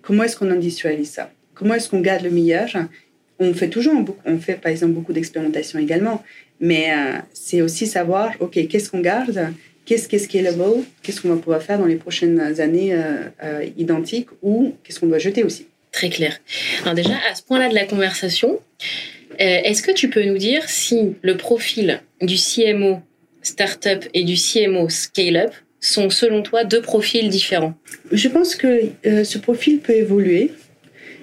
comment 0.00 0.22
est-ce 0.22 0.36
qu'on 0.36 0.50
industrialise 0.50 1.10
ça? 1.10 1.30
Comment 1.54 1.74
est-ce 1.74 1.90
qu'on 1.90 2.00
garde 2.00 2.22
le 2.22 2.30
meilleur? 2.30 2.68
On 3.38 3.52
fait 3.52 3.68
toujours, 3.68 3.94
on 4.24 4.38
fait 4.38 4.54
par 4.54 4.72
exemple 4.72 4.92
beaucoup 4.92 5.12
d'expérimentation 5.12 5.78
également, 5.78 6.24
mais 6.60 6.92
euh, 6.92 7.18
c'est 7.34 7.60
aussi 7.60 7.86
savoir, 7.86 8.32
OK, 8.40 8.66
qu'est-ce 8.68 8.90
qu'on 8.90 9.00
garde? 9.00 9.52
Qu'est-ce 9.84 10.08
qui 10.08 10.16
est 10.16 10.20
scalable 10.20 10.84
Qu'est-ce 11.02 11.20
qu'on 11.20 11.28
va 11.28 11.36
pouvoir 11.36 11.62
faire 11.62 11.78
dans 11.78 11.86
les 11.86 11.96
prochaines 11.96 12.60
années 12.60 12.94
euh, 12.94 13.64
identiques? 13.76 14.28
Ou 14.42 14.74
qu'est-ce 14.82 15.00
qu'on 15.00 15.06
doit 15.06 15.18
jeter 15.18 15.44
aussi? 15.44 15.66
Très 15.92 16.10
clair. 16.10 16.38
Alors 16.82 16.94
déjà, 16.94 17.14
à 17.30 17.34
ce 17.34 17.42
point-là 17.42 17.68
de 17.68 17.74
la 17.74 17.84
conversation, 17.84 18.60
est-ce 19.38 19.82
que 19.82 19.92
tu 19.92 20.08
peux 20.10 20.24
nous 20.24 20.38
dire 20.38 20.68
si 20.68 21.14
le 21.22 21.36
profil 21.36 22.00
du 22.20 22.36
CMO 22.36 23.00
startup 23.42 24.04
et 24.14 24.24
du 24.24 24.34
CMO 24.34 24.88
scale-up 24.88 25.52
sont 25.80 26.10
selon 26.10 26.42
toi 26.42 26.64
deux 26.64 26.82
profils 26.82 27.28
différents? 27.28 27.74
Je 28.10 28.28
pense 28.28 28.56
que 28.56 28.90
euh, 29.06 29.24
ce 29.24 29.38
profil 29.38 29.78
peut 29.78 29.94
évoluer. 29.94 30.52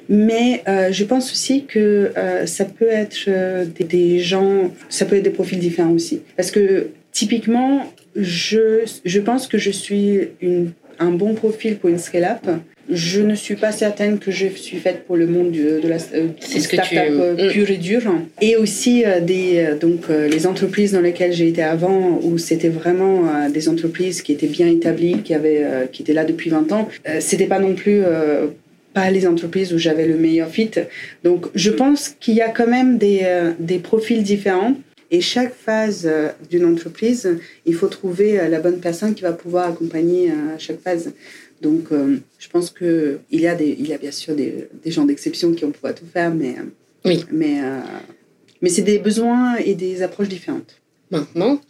Mais 0.07 0.63
euh, 0.67 0.91
je 0.91 1.03
pense 1.03 1.31
aussi 1.31 1.65
que 1.65 2.11
ça 2.45 2.65
peut 2.65 2.89
être 2.89 3.27
des, 3.83 4.19
gens, 4.19 4.71
ça 4.87 5.03
peut 5.05 5.15
être 5.15 5.23
des 5.23 5.31
profils 5.31 5.57
différents 5.57 5.93
aussi. 5.93 6.21
Parce 6.37 6.51
que 6.51 6.91
typiquement, 7.11 7.91
je, 8.15 8.85
je 9.03 9.19
pense 9.19 9.47
que 9.47 9.57
je 9.57 9.71
suis 9.71 10.29
un 10.99 11.09
bon 11.09 11.33
profil 11.33 11.77
pour 11.77 11.89
une 11.89 11.97
scale-up 11.97 12.45
je 12.89 13.21
ne 13.21 13.35
suis 13.35 13.55
pas 13.55 13.71
certaine 13.71 14.19
que 14.19 14.31
je 14.31 14.47
suis 14.47 14.77
faite 14.77 15.05
pour 15.05 15.15
le 15.15 15.25
monde 15.25 15.51
de 15.51 15.87
la 15.87 15.97
euh, 16.13 16.27
start-up 16.39 17.09
euh, 17.09 17.47
mm. 17.47 17.51
pure 17.51 17.71
et 17.71 17.77
dure. 17.77 18.13
Et 18.41 18.57
aussi 18.57 19.03
euh, 19.05 19.19
des, 19.19 19.75
donc, 19.79 20.09
les 20.09 20.45
entreprises 20.45 20.91
dans 20.91 21.01
lesquelles 21.01 21.33
j'ai 21.33 21.47
été 21.47 21.63
avant, 21.63 22.19
où 22.21 22.37
c'était 22.37 22.69
vraiment 22.69 23.49
des 23.49 23.69
entreprises 23.69 24.21
qui 24.21 24.31
étaient 24.31 24.47
bien 24.47 24.67
établies, 24.67 25.21
qui, 25.23 25.33
avaient, 25.33 25.65
qui 25.91 26.03
étaient 26.03 26.13
là 26.13 26.25
depuis 26.25 26.49
20 26.49 26.71
ans. 26.71 26.89
c'était 27.19 27.47
pas 27.47 27.59
non 27.59 27.73
plus 27.73 28.01
pas 28.93 29.09
les 29.11 29.27
entreprises 29.27 29.73
où 29.73 29.77
j'avais 29.77 30.07
le 30.07 30.15
meilleur 30.15 30.49
fit. 30.49 30.71
Donc 31.23 31.47
je 31.55 31.69
pense 31.69 32.15
qu'il 32.19 32.35
y 32.35 32.41
a 32.41 32.49
quand 32.49 32.67
même 32.67 32.97
des, 32.97 33.21
des 33.59 33.79
profils 33.79 34.23
différents. 34.23 34.73
Et 35.11 35.21
chaque 35.21 35.53
phase 35.53 36.09
d'une 36.49 36.65
entreprise, 36.65 37.37
il 37.65 37.75
faut 37.75 37.87
trouver 37.87 38.39
la 38.49 38.59
bonne 38.59 38.79
personne 38.79 39.13
qui 39.13 39.21
va 39.21 39.33
pouvoir 39.33 39.69
accompagner 39.69 40.31
à 40.31 40.57
chaque 40.57 40.81
phase. 40.81 41.13
Donc, 41.61 41.91
euh, 41.91 42.17
je 42.37 42.49
pense 42.49 42.69
qu'il 42.69 43.19
y, 43.31 43.47
a 43.47 43.59
il 43.61 43.87
y 43.87 43.93
a 43.93 43.97
bien 43.97 44.11
sûr 44.11 44.35
des, 44.35 44.67
des 44.83 44.91
gens 44.91 45.05
d'exception 45.05 45.53
qui 45.53 45.65
ont 45.65 45.71
pouvoir 45.71 45.95
tout 45.95 46.05
faire, 46.05 46.33
mais, 46.33 46.55
euh, 46.57 46.63
oui. 47.05 47.23
mais, 47.31 47.61
euh, 47.63 47.79
mais 48.61 48.69
c'est 48.69 48.81
des 48.81 48.99
besoins 48.99 49.55
et 49.57 49.73
des 49.73 50.01
approches 50.01 50.27
différentes. 50.27 50.81
Maintenant, 51.11 51.61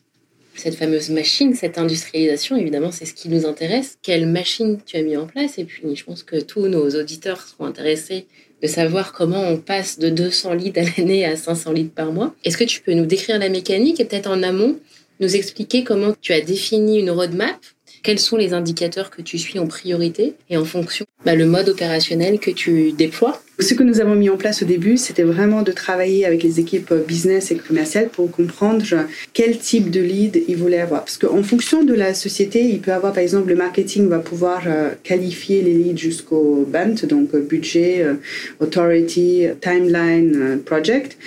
cette 0.55 0.75
fameuse 0.75 1.09
machine, 1.09 1.53
cette 1.53 1.77
industrialisation, 1.77 2.55
évidemment, 2.55 2.91
c'est 2.91 3.05
ce 3.05 3.13
qui 3.13 3.29
nous 3.29 3.45
intéresse. 3.45 3.97
Quelle 4.01 4.25
machine 4.25 4.79
tu 4.85 4.95
as 4.97 5.01
mis 5.01 5.17
en 5.17 5.27
place? 5.27 5.57
Et 5.57 5.65
puis, 5.65 5.95
je 5.95 6.03
pense 6.03 6.23
que 6.23 6.39
tous 6.39 6.67
nos 6.67 6.89
auditeurs 6.89 7.41
seront 7.41 7.65
intéressés 7.65 8.25
de 8.61 8.67
savoir 8.67 9.11
comment 9.11 9.41
on 9.41 9.57
passe 9.57 9.99
de 9.99 10.09
200 10.09 10.53
litres 10.53 10.79
à 10.79 10.83
l'année 10.83 11.25
à 11.25 11.35
500 11.35 11.73
litres 11.73 11.93
par 11.93 12.11
mois. 12.11 12.33
Est-ce 12.43 12.57
que 12.57 12.63
tu 12.63 12.81
peux 12.81 12.93
nous 12.93 13.05
décrire 13.05 13.37
la 13.37 13.49
mécanique 13.49 13.99
et 13.99 14.05
peut-être 14.05 14.29
en 14.29 14.41
amont 14.43 14.79
nous 15.19 15.35
expliquer 15.35 15.83
comment 15.83 16.13
tu 16.21 16.33
as 16.33 16.41
défini 16.41 16.99
une 16.99 17.11
roadmap 17.11 17.57
quels 18.05 18.19
sont 18.19 18.37
les 18.37 18.53
indicateurs 18.53 19.09
que 19.09 19.23
tu 19.23 19.39
suis 19.39 19.57
en 19.57 19.65
priorité 19.65 20.35
et 20.51 20.57
en 20.57 20.63
fonction? 20.63 21.07
Bah, 21.25 21.33
le 21.33 21.47
mode 21.47 21.69
opérationnel 21.69 22.37
que 22.37 22.51
tu 22.51 22.91
déploies 22.91 23.41
Ce 23.57 23.73
que 23.73 23.83
nous 23.83 24.01
avons 24.01 24.15
mis 24.15 24.29
en 24.29 24.35
place 24.35 24.63
au 24.63 24.65
début, 24.65 24.97
c'était 24.97 25.23
vraiment 25.23 25.61
de 25.61 25.71
travailler 25.71 26.25
avec 26.25 26.43
les 26.43 26.59
équipes 26.59 26.93
business 27.07 27.51
et 27.51 27.55
commerciales 27.55 28.09
pour 28.09 28.29
comprendre 28.29 28.83
quel 29.31 29.57
type 29.57 29.89
de 29.89 30.01
lead 30.01 30.43
ils 30.49 30.57
voulaient 30.57 30.81
avoir. 30.81 31.05
Parce 31.05 31.17
qu'en 31.17 31.41
fonction 31.41 31.81
de 31.81 31.93
la 31.93 32.13
société, 32.13 32.63
il 32.63 32.81
peut 32.81 32.91
avoir, 32.91 33.13
par 33.13 33.23
exemple, 33.23 33.47
le 33.47 33.55
marketing 33.55 34.09
va 34.09 34.19
pouvoir 34.19 34.63
euh, 34.67 34.89
qualifier 35.03 35.61
les 35.61 35.73
leads 35.73 35.97
jusqu'au 35.97 36.67
BANT, 36.69 37.07
donc 37.07 37.33
euh, 37.33 37.39
budget, 37.39 38.01
euh, 38.01 38.15
authority, 38.59 39.45
timeline, 39.61 40.59
project. 40.65 41.17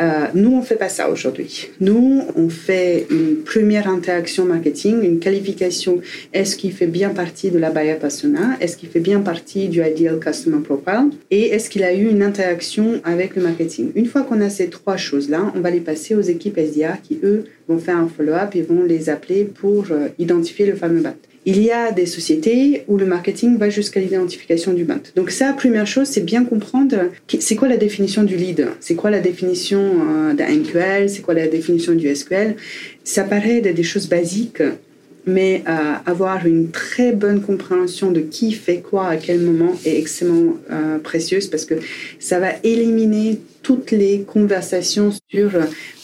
Euh, 0.00 0.26
nous, 0.34 0.56
on 0.56 0.62
fait 0.62 0.76
pas 0.76 0.88
ça 0.88 1.10
aujourd'hui. 1.10 1.70
Nous, 1.80 2.22
on 2.36 2.48
fait 2.48 3.06
une 3.10 3.42
première 3.44 3.88
interaction 3.88 4.44
marketing, 4.44 5.02
une 5.02 5.18
qualification. 5.18 6.00
Est-ce 6.32 6.56
qu'il 6.56 6.72
fait 6.72 6.86
bien 6.86 7.10
partie 7.10 7.50
de 7.50 7.58
la 7.58 7.70
buyer 7.70 7.94
persona? 7.94 8.56
Est-ce 8.60 8.76
qu'il 8.76 8.88
fait 8.88 9.00
bien 9.00 9.20
partie 9.20 9.68
du 9.68 9.82
ideal 9.82 10.20
customer 10.20 10.60
profile? 10.62 11.10
Et 11.30 11.48
est-ce 11.48 11.68
a 11.84 11.94
eu 11.94 12.08
une 12.08 12.22
interaction 12.22 13.00
avec 13.04 13.36
le 13.36 13.42
marketing 13.42 13.90
Une 13.94 14.06
fois 14.06 14.22
qu'on 14.22 14.40
a 14.40 14.50
ces 14.50 14.68
trois 14.68 14.96
choses-là, 14.96 15.52
on 15.54 15.60
va 15.60 15.70
les 15.70 15.80
passer 15.80 16.14
aux 16.14 16.20
équipes 16.20 16.58
SDR 16.58 17.00
qui, 17.02 17.18
eux, 17.22 17.44
vont 17.68 17.78
faire 17.78 17.96
un 17.96 18.08
follow-up 18.08 18.54
et 18.54 18.62
vont 18.62 18.82
les 18.82 19.10
appeler 19.10 19.44
pour 19.44 19.86
euh, 19.90 20.08
identifier 20.18 20.66
le 20.66 20.74
fameux 20.74 21.00
BAT. 21.00 21.16
Il 21.44 21.62
y 21.62 21.70
a 21.70 21.92
des 21.92 22.06
sociétés 22.06 22.84
où 22.88 22.96
le 22.96 23.06
marketing 23.06 23.56
va 23.56 23.70
jusqu'à 23.70 24.00
l'identification 24.00 24.72
du 24.72 24.84
BAT. 24.84 25.00
Donc 25.16 25.30
ça, 25.30 25.52
première 25.52 25.86
chose, 25.86 26.06
c'est 26.08 26.24
bien 26.24 26.44
comprendre 26.44 26.96
c'est 27.38 27.56
quoi 27.56 27.68
la 27.68 27.76
définition 27.76 28.22
du 28.22 28.36
lead, 28.36 28.68
c'est 28.80 28.94
quoi 28.94 29.10
la 29.10 29.20
définition 29.20 29.80
euh, 29.80 30.34
d'un 30.34 30.48
MQL, 30.48 31.08
c'est 31.08 31.22
quoi 31.22 31.34
la 31.34 31.46
définition 31.46 31.94
du 31.94 32.14
SQL. 32.14 32.56
Ça 33.04 33.24
paraît 33.24 33.60
des 33.60 33.82
choses 33.82 34.08
basiques, 34.08 34.62
mais 35.26 35.62
euh, 35.68 35.94
avoir 36.06 36.46
une 36.46 36.70
très 36.70 37.12
bonne 37.12 37.40
compréhension 37.40 38.10
de 38.10 38.20
qui 38.20 38.52
fait 38.52 38.78
quoi 38.78 39.08
à 39.08 39.16
quel 39.16 39.40
moment 39.40 39.74
est 39.84 39.98
extrêmement 39.98 40.54
euh, 40.70 40.98
précieuse 40.98 41.48
parce 41.48 41.64
que 41.64 41.74
ça 42.18 42.40
va 42.40 42.50
éliminer 42.62 43.40
toutes 43.62 43.90
les 43.90 44.22
conversations 44.22 45.12
sur 45.30 45.50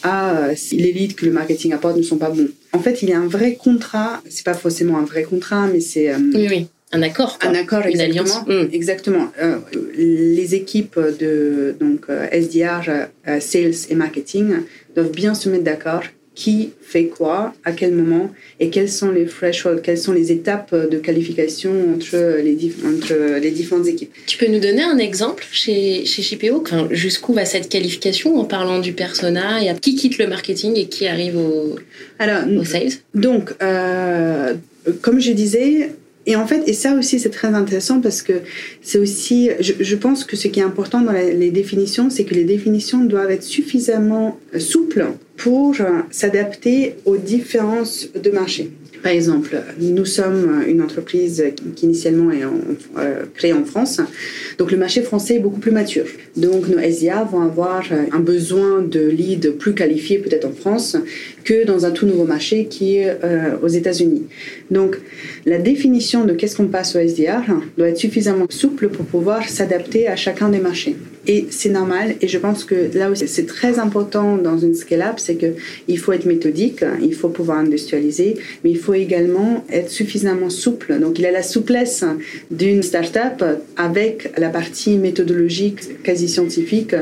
ah, 0.02 0.48
si 0.54 0.76
les 0.76 0.92
leads 0.92 1.14
que 1.14 1.24
le 1.24 1.32
marketing 1.32 1.72
apporte 1.72 1.96
ne 1.96 2.02
sont 2.02 2.18
pas 2.18 2.28
bons. 2.28 2.48
En 2.72 2.80
fait, 2.80 3.02
il 3.02 3.08
y 3.08 3.12
a 3.12 3.18
un 3.18 3.26
vrai 3.26 3.54
contrat, 3.54 4.22
c'est 4.28 4.44
pas 4.44 4.54
forcément 4.54 4.98
un 4.98 5.04
vrai 5.04 5.22
contrat, 5.22 5.66
mais 5.72 5.80
c'est... 5.80 6.10
Euh, 6.12 6.18
oui, 6.34 6.46
oui. 6.50 6.66
Un 6.92 7.02
accord. 7.02 7.38
Un 7.40 7.54
accord, 7.54 7.86
une 7.86 8.00
alliance. 8.00 8.42
Mm. 8.46 8.68
Exactement. 8.72 9.32
les 9.96 10.54
équipes 10.54 11.00
de 11.18 11.74
donc 11.80 12.06
SDR, 12.30 13.08
sales 13.40 13.74
et 13.88 13.94
marketing 13.94 14.56
doivent 14.94 15.10
bien 15.10 15.34
se 15.34 15.48
mettre 15.48 15.64
d'accord 15.64 16.02
qui 16.34 16.70
fait 16.82 17.06
quoi, 17.06 17.54
à 17.64 17.72
quel 17.72 17.92
moment, 17.94 18.32
et 18.58 18.68
quels 18.70 18.90
sont 18.90 19.10
les 19.10 19.26
thresholds, 19.26 19.80
quelles 19.82 19.98
sont 19.98 20.12
les 20.12 20.32
étapes 20.32 20.74
de 20.74 20.98
qualification 20.98 21.70
entre 21.94 22.40
les, 22.42 22.56
entre 22.84 23.38
les 23.40 23.50
différentes 23.52 23.86
équipes. 23.86 24.10
Tu 24.26 24.36
peux 24.36 24.48
nous 24.48 24.58
donner 24.58 24.82
un 24.82 24.98
exemple 24.98 25.46
chez, 25.52 26.04
chez 26.04 26.22
Shipeo? 26.22 26.64
Jusqu'où 26.90 27.34
va 27.34 27.44
cette 27.44 27.68
qualification 27.68 28.36
en 28.38 28.44
parlant 28.44 28.80
du 28.80 28.92
persona 28.92 29.62
et 29.62 29.68
à 29.68 29.74
qui 29.74 29.94
quitte 29.94 30.18
le 30.18 30.26
marketing 30.26 30.76
et 30.76 30.86
qui 30.86 31.06
arrive 31.06 31.36
au, 31.36 31.76
Alors, 32.18 32.42
au 32.48 32.64
sales? 32.64 32.92
Donc, 33.14 33.54
euh, 33.62 34.54
comme 35.02 35.20
je 35.20 35.32
disais, 35.32 35.90
et 36.26 36.36
en 36.36 36.46
fait, 36.46 36.62
et 36.66 36.72
ça 36.72 36.94
aussi 36.94 37.20
c'est 37.20 37.30
très 37.30 37.48
intéressant 37.48 38.00
parce 38.00 38.22
que 38.22 38.32
c'est 38.82 38.98
aussi, 38.98 39.50
je, 39.60 39.96
pense 39.96 40.24
que 40.24 40.36
ce 40.36 40.48
qui 40.48 40.60
est 40.60 40.64
important 40.64 41.00
dans 41.00 41.12
les 41.12 41.50
définitions, 41.50 42.08
c'est 42.10 42.24
que 42.24 42.34
les 42.34 42.44
définitions 42.44 43.04
doivent 43.04 43.30
être 43.30 43.42
suffisamment 43.42 44.38
souples 44.58 45.06
pour 45.36 45.74
s'adapter 46.10 46.94
aux 47.04 47.16
différences 47.16 48.08
de 48.14 48.30
marché. 48.30 48.70
Par 49.04 49.12
exemple, 49.12 49.62
nous 49.78 50.06
sommes 50.06 50.64
une 50.66 50.80
entreprise 50.80 51.44
qui 51.76 51.84
initialement 51.84 52.30
est 52.30 52.42
euh, 52.42 53.24
créée 53.34 53.52
en 53.52 53.66
France. 53.66 54.00
Donc 54.56 54.70
le 54.70 54.78
marché 54.78 55.02
français 55.02 55.34
est 55.34 55.40
beaucoup 55.40 55.60
plus 55.60 55.72
mature. 55.72 56.06
Donc 56.38 56.68
nos 56.68 56.80
SIA 56.90 57.22
vont 57.30 57.42
avoir 57.42 57.84
un 58.12 58.20
besoin 58.20 58.80
de 58.80 59.00
lead 59.00 59.58
plus 59.58 59.74
qualifié 59.74 60.16
peut-être 60.18 60.46
en 60.46 60.52
France 60.52 60.96
que 61.44 61.66
dans 61.66 61.84
un 61.84 61.90
tout 61.90 62.06
nouveau 62.06 62.24
marché 62.24 62.64
qui 62.64 62.96
est 62.96 63.18
euh, 63.22 63.58
aux 63.62 63.68
États-Unis. 63.68 64.22
Donc 64.70 64.96
la 65.44 65.58
définition 65.58 66.24
de 66.24 66.32
qu'est-ce 66.32 66.56
qu'on 66.56 66.68
passe 66.68 66.96
au 66.96 66.98
SDR 66.98 67.42
doit 67.76 67.90
être 67.90 67.98
suffisamment 67.98 68.46
souple 68.48 68.88
pour 68.88 69.04
pouvoir 69.04 69.46
s'adapter 69.50 70.08
à 70.08 70.16
chacun 70.16 70.48
des 70.48 70.60
marchés. 70.60 70.96
Et 71.26 71.46
c'est 71.50 71.70
normal. 71.70 72.14
Et 72.20 72.28
je 72.28 72.38
pense 72.38 72.64
que 72.64 72.90
là 72.94 73.10
aussi, 73.10 73.26
c'est 73.28 73.46
très 73.46 73.78
important 73.78 74.36
dans 74.36 74.58
une 74.58 74.74
scale-up, 74.74 75.14
c'est 75.18 75.36
qu'il 75.36 75.98
faut 75.98 76.12
être 76.12 76.26
méthodique, 76.26 76.84
il 77.02 77.14
faut 77.14 77.28
pouvoir 77.28 77.58
industrialiser, 77.58 78.36
mais 78.62 78.70
il 78.70 78.78
faut 78.78 78.94
également 78.94 79.64
être 79.70 79.90
suffisamment 79.90 80.50
souple. 80.50 80.98
Donc, 81.00 81.18
il 81.18 81.26
a 81.26 81.30
la 81.30 81.42
souplesse 81.42 82.04
d'une 82.50 82.82
start-up 82.82 83.42
avec 83.76 84.30
la 84.36 84.50
partie 84.50 84.96
méthodologique, 84.98 86.02
quasi 86.02 86.28
scientifique 86.28 86.94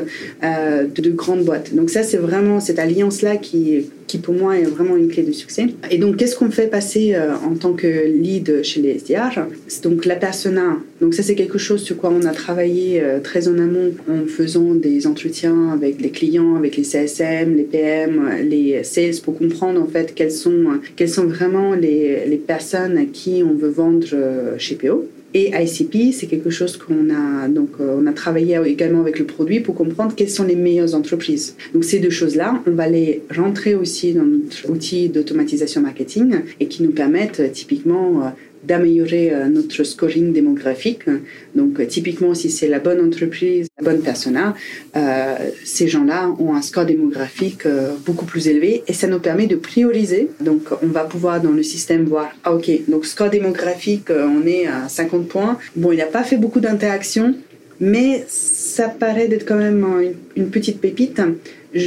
euh, 0.43 0.85
de, 0.85 1.03
de 1.03 1.11
grandes 1.11 1.45
boîtes. 1.45 1.75
Donc, 1.75 1.91
ça, 1.91 2.03
c'est 2.03 2.17
vraiment 2.17 2.61
cette 2.61 2.79
alliance-là 2.79 3.37
qui 3.37 3.87
qui 4.13 4.19
pour 4.19 4.35
moi 4.35 4.59
est 4.59 4.65
vraiment 4.65 4.99
une 4.99 5.09
clé 5.09 5.23
de 5.23 5.33
succès. 5.33 5.69
Et 5.91 5.97
donc, 5.97 6.19
qu'est-ce 6.19 6.37
qu'on 6.37 6.51
fait 6.51 6.67
passer 6.67 7.15
euh, 7.15 7.33
en 7.35 7.55
tant 7.55 7.73
que 7.73 8.07
lead 8.07 8.63
chez 8.63 8.83
les 8.83 8.99
SDR 8.99 9.47
Donc, 9.83 10.05
la 10.05 10.17
persona. 10.17 10.77
Donc, 11.01 11.15
ça, 11.15 11.23
c'est 11.23 11.35
quelque 11.35 11.57
chose 11.57 11.83
sur 11.83 11.97
quoi 11.97 12.11
on 12.11 12.27
a 12.27 12.33
travaillé 12.33 13.01
euh, 13.01 13.21
très 13.21 13.49
en 13.49 13.57
amont 13.57 13.95
en 14.11 14.27
faisant 14.27 14.75
des 14.75 15.07
entretiens 15.07 15.71
avec 15.71 15.99
les 16.03 16.11
clients, 16.11 16.57
avec 16.57 16.77
les 16.77 16.85
CSM, 16.85 17.57
les 17.57 17.63
PM, 17.63 18.29
les 18.43 18.85
sales 18.85 19.19
pour 19.25 19.39
comprendre 19.39 19.81
en 19.81 19.87
fait 19.87 20.15
quelles 20.15 20.31
sont, 20.31 20.65
quelles 20.95 21.09
sont 21.09 21.25
vraiment 21.25 21.73
les, 21.73 22.27
les 22.27 22.37
personnes 22.37 22.99
à 22.99 23.07
qui 23.07 23.43
on 23.43 23.55
veut 23.55 23.71
vendre 23.71 24.07
euh, 24.13 24.59
chez 24.59 24.75
PO. 24.75 25.07
Et 25.35 25.53
ICP, 25.55 26.13
c'est 26.13 26.27
quelque 26.27 26.51
chose 26.51 26.77
qu'on 26.77 27.09
a 27.11 27.49
donc 27.49 27.71
euh, 27.81 27.99
on 27.99 28.07
a 28.07 28.13
travaillé 28.13 28.59
également 28.67 29.01
avec 29.01 29.19
le 29.19 29.25
produit 29.25 29.61
pour 29.61 29.75
comprendre 29.75 30.15
quelles 30.15 30.31
sont 30.31 30.45
les 30.45 30.57
meilleures 30.57 30.95
entreprises. 30.95 31.57
Donc 31.73 31.85
ces 31.85 32.01
deux 32.01 32.11
choses-là, 32.11 32.63
on 32.67 32.73
va 32.73 32.87
les 32.89 33.23
rentrer 33.35 33.75
aussi 33.75 34.13
dans 34.13 34.25
notre 34.25 34.69
outil 34.69 35.09
d'automatisation 35.09 35.81
marketing 35.81 36.35
et 36.61 36.67
qui 36.67 36.83
nous 36.83 36.93
permettent 36.93 37.41
euh, 37.41 37.49
typiquement 37.49 38.23
euh, 38.23 38.29
d'améliorer 38.63 39.33
euh, 39.33 39.49
notre 39.49 39.83
scoring 39.85 40.33
démographique. 40.33 41.03
Donc, 41.55 41.81
euh, 41.81 41.87
typiquement, 41.87 42.35
si 42.35 42.51
c'est 42.51 42.69
la 42.69 42.79
bonne 42.79 43.01
entreprise, 43.01 43.67
la 43.79 43.85
bonne 43.85 44.03
persona, 44.03 44.55
euh, 44.97 45.35
ces 45.65 45.89
gens-là 45.89 46.35
ont 46.39 46.55
un 46.55 46.63
score 46.63 46.87
démographique 46.87 47.67
beaucoup 48.07 48.25
plus 48.25 48.49
élevé 48.49 48.83
et 48.87 48.93
ça 48.93 49.07
nous 49.07 49.19
permet 49.19 49.47
de 49.47 49.57
prioriser. 49.57 50.29
Donc, 50.41 50.63
on 50.83 50.89
va 50.89 51.05
pouvoir 51.05 51.41
dans 51.41 51.51
le 51.51 51.63
système 51.63 52.05
voir, 52.05 52.31
ah, 52.45 52.55
ok, 52.55 52.71
donc 52.89 53.07
score 53.07 53.31
démographique, 53.31 54.11
on 54.11 54.47
est 54.47 54.67
à 54.67 54.89
50 54.89 55.29
points. 55.29 55.59
Bon, 55.77 55.93
il 55.93 55.99
n'a 55.99 56.07
pas 56.07 56.25
fait 56.25 56.37
beaucoup 56.37 56.61
d'interactions, 56.61 57.35
mais 57.83 58.25
ça 58.29 58.89
paraît 58.89 59.27
d'être 59.27 59.45
quand 59.45 59.57
même 59.59 59.85
une 60.37 60.51
petite 60.51 60.81
pépite 60.81 61.21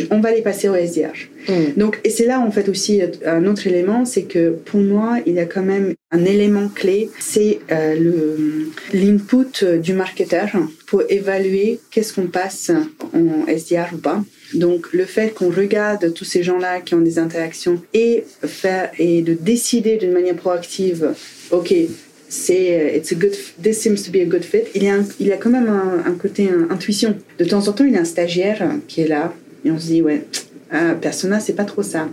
on 0.10 0.20
va 0.20 0.32
les 0.32 0.42
passer 0.42 0.70
au 0.70 0.76
SDR. 0.76 1.14
Mm. 1.48 1.78
Donc, 1.78 2.00
et 2.04 2.10
c'est 2.10 2.26
là 2.26 2.40
en 2.40 2.52
fait 2.52 2.70
aussi 2.70 3.02
un 3.26 3.46
autre 3.46 3.68
élément, 3.68 4.06
c'est 4.06 4.24
que 4.24 4.50
pour 4.50 4.80
moi, 4.80 5.20
il 5.26 5.34
y 5.34 5.40
a 5.40 5.46
quand 5.46 5.62
même 5.62 5.94
un 6.12 6.26
élément 6.26 6.70
clé, 6.70 7.10
c'est 7.20 7.60
euh, 7.72 8.66
l'input 8.94 9.64
du 9.82 9.94
marketeur 9.94 10.50
pour 10.88 11.04
évaluer 11.10 11.80
qu'est-ce 11.92 12.14
qu'on 12.14 12.28
passe 12.28 12.72
en 13.14 13.48
SDR 13.48 13.94
ou 13.94 13.98
pas. 13.98 14.24
Donc 14.54 14.94
le 14.94 15.06
fait 15.06 15.34
qu'on 15.34 15.50
regarde 15.50 16.14
tous 16.14 16.26
ces 16.26 16.44
gens-là 16.44 16.82
qui 16.82 16.96
ont 16.96 17.02
des 17.02 17.20
interactions 17.20 17.82
et 17.94 18.24
faire 18.44 18.92
et 19.00 19.22
de 19.22 19.34
décider 19.34 19.98
d'une 19.98 20.12
manière 20.12 20.36
proactive, 20.36 21.14
ok, 21.52 21.74
c'est 22.36 22.96
it's 22.96 23.12
a 23.12 23.16
good 23.16 23.34
this 23.62 23.82
seems 23.82 24.04
to 24.04 24.12
be 24.12 24.22
a 24.22 24.26
good 24.26 24.44
fit. 24.44 24.64
Il 24.76 24.88
a 24.88 24.98
il 25.20 25.32
a 25.32 25.38
quand 25.38 25.50
même 25.50 25.70
un, 25.70 26.12
côté 26.14 26.50
intuition. 26.70 27.16
De 27.40 27.46
temps 27.46 27.68
en 27.68 27.74
temps, 27.74 27.86
il 27.86 27.94
y 27.94 27.98
a 27.98 28.02
un 28.02 28.06
stagiaire 28.06 28.70
qui 28.88 29.02
est 29.02 29.08
là 29.08 29.34
et 29.66 29.72
on 29.72 29.80
se 29.80 29.88
dit, 29.88 30.02
ouais, 30.02 30.24
euh, 30.74 30.94
Persona, 30.94 31.40
c'est 31.40 31.54
pas 31.54 31.66
trop 31.66 31.82
ça. 31.82 32.08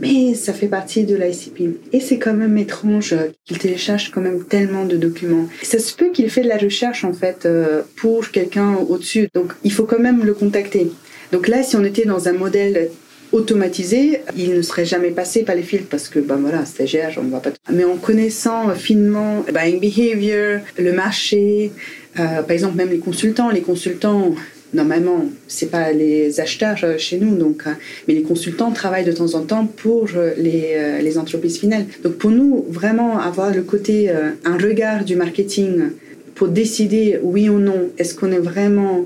Mais 0.00 0.34
ça 0.34 0.52
fait 0.52 0.66
partie 0.66 1.04
de 1.04 1.16
l'ICP. 1.16 1.76
Et 1.92 2.00
c'est 2.00 2.18
quand 2.18 2.34
même 2.34 2.56
étrange 2.56 3.14
qu'il 3.44 3.58
télécharge 3.58 4.10
quand 4.10 4.20
même 4.20 4.44
tellement 4.44 4.84
de 4.84 4.96
documents. 4.96 5.48
Ça 5.62 5.78
se 5.78 5.94
peut 5.94 6.10
qu'il 6.10 6.30
fait 6.30 6.42
de 6.42 6.48
la 6.48 6.56
recherche, 6.56 7.04
en 7.04 7.12
fait, 7.12 7.46
euh, 7.46 7.82
pour 7.96 8.30
quelqu'un 8.30 8.76
au-dessus. 8.88 9.28
Donc, 9.34 9.52
il 9.62 9.72
faut 9.72 9.84
quand 9.84 10.00
même 10.00 10.24
le 10.24 10.34
contacter. 10.34 10.90
Donc 11.32 11.48
là, 11.48 11.62
si 11.62 11.76
on 11.76 11.84
était 11.84 12.04
dans 12.04 12.28
un 12.28 12.32
modèle 12.32 12.90
automatisé, 13.34 14.20
il 14.36 14.54
ne 14.54 14.62
serait 14.62 14.84
jamais 14.84 15.10
passé 15.10 15.42
par 15.42 15.56
les 15.56 15.62
filtres 15.62 15.88
parce 15.88 16.08
que, 16.08 16.20
ben 16.20 16.36
voilà, 16.36 16.64
stagiaire, 16.64 17.12
on 17.18 17.28
va 17.28 17.40
pas. 17.40 17.50
Mais 17.70 17.84
en 17.84 17.96
connaissant 17.96 18.70
finement 18.74 19.44
buying 19.52 19.80
behavior, 19.80 20.60
le 20.78 20.92
marché, 20.92 21.72
euh, 22.20 22.42
par 22.42 22.52
exemple, 22.52 22.76
même 22.76 22.90
les 22.90 22.98
consultants, 22.98 23.50
les 23.50 23.60
consultants, 23.60 24.36
normalement, 24.72 25.24
c'est 25.48 25.70
pas 25.70 25.90
les 25.92 26.38
acheteurs 26.38 26.78
euh, 26.84 26.96
chez 26.96 27.18
nous, 27.18 27.34
donc, 27.36 27.64
euh, 27.66 27.72
mais 28.06 28.14
les 28.14 28.22
consultants 28.22 28.70
travaillent 28.70 29.04
de 29.04 29.12
temps 29.12 29.34
en 29.34 29.42
temps 29.42 29.66
pour 29.66 30.08
les 30.36 31.18
entreprises 31.18 31.58
finales. 31.58 31.86
Donc 32.04 32.14
pour 32.14 32.30
nous, 32.30 32.64
vraiment 32.68 33.18
avoir 33.18 33.52
le 33.52 33.62
côté, 33.62 34.10
un 34.10 34.58
regard 34.58 35.04
du 35.04 35.16
marketing 35.16 35.90
pour 36.36 36.48
décider 36.48 37.18
oui 37.22 37.48
ou 37.48 37.58
non, 37.58 37.90
est-ce 37.98 38.14
qu'on 38.14 38.30
est 38.32 38.38
vraiment 38.52 39.04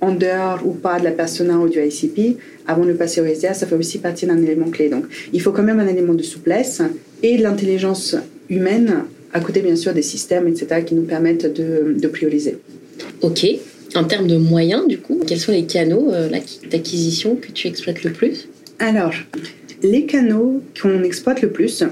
en 0.00 0.12
dehors 0.12 0.60
ou 0.64 0.72
pas 0.72 0.98
de 0.98 1.04
la 1.04 1.10
persona 1.10 1.58
ou 1.58 1.68
du 1.68 1.78
ICP, 1.78 2.38
avant 2.66 2.84
de 2.84 2.92
passer 2.92 3.20
au 3.20 3.24
SDA, 3.24 3.54
ça 3.54 3.66
fait 3.66 3.74
aussi 3.74 3.98
partie 3.98 4.26
d'un 4.26 4.40
élément 4.42 4.70
clé. 4.70 4.88
Donc 4.88 5.04
il 5.32 5.40
faut 5.40 5.52
quand 5.52 5.62
même 5.62 5.80
un 5.80 5.86
élément 5.86 6.14
de 6.14 6.22
souplesse 6.22 6.82
et 7.22 7.36
de 7.36 7.42
l'intelligence 7.42 8.16
humaine, 8.48 9.04
à 9.32 9.40
côté 9.40 9.60
bien 9.60 9.76
sûr 9.76 9.92
des 9.92 10.02
systèmes, 10.02 10.48
etc., 10.48 10.82
qui 10.84 10.94
nous 10.94 11.02
permettent 11.02 11.52
de, 11.52 11.94
de 11.98 12.08
prioriser. 12.08 12.58
Ok, 13.22 13.46
en 13.94 14.04
termes 14.04 14.26
de 14.26 14.36
moyens, 14.36 14.86
du 14.86 14.98
coup, 14.98 15.20
quels 15.26 15.38
sont 15.38 15.52
les 15.52 15.64
canaux 15.64 16.12
euh, 16.12 16.28
d'acquisition 16.70 17.36
que 17.36 17.52
tu 17.52 17.68
exploites 17.68 18.02
le 18.04 18.12
plus? 18.12 18.48
Alors, 18.78 19.14
les 19.82 20.06
canaux 20.06 20.62
qu'on 20.80 21.02
exploite 21.02 21.42
le 21.42 21.50
plus. 21.50 21.84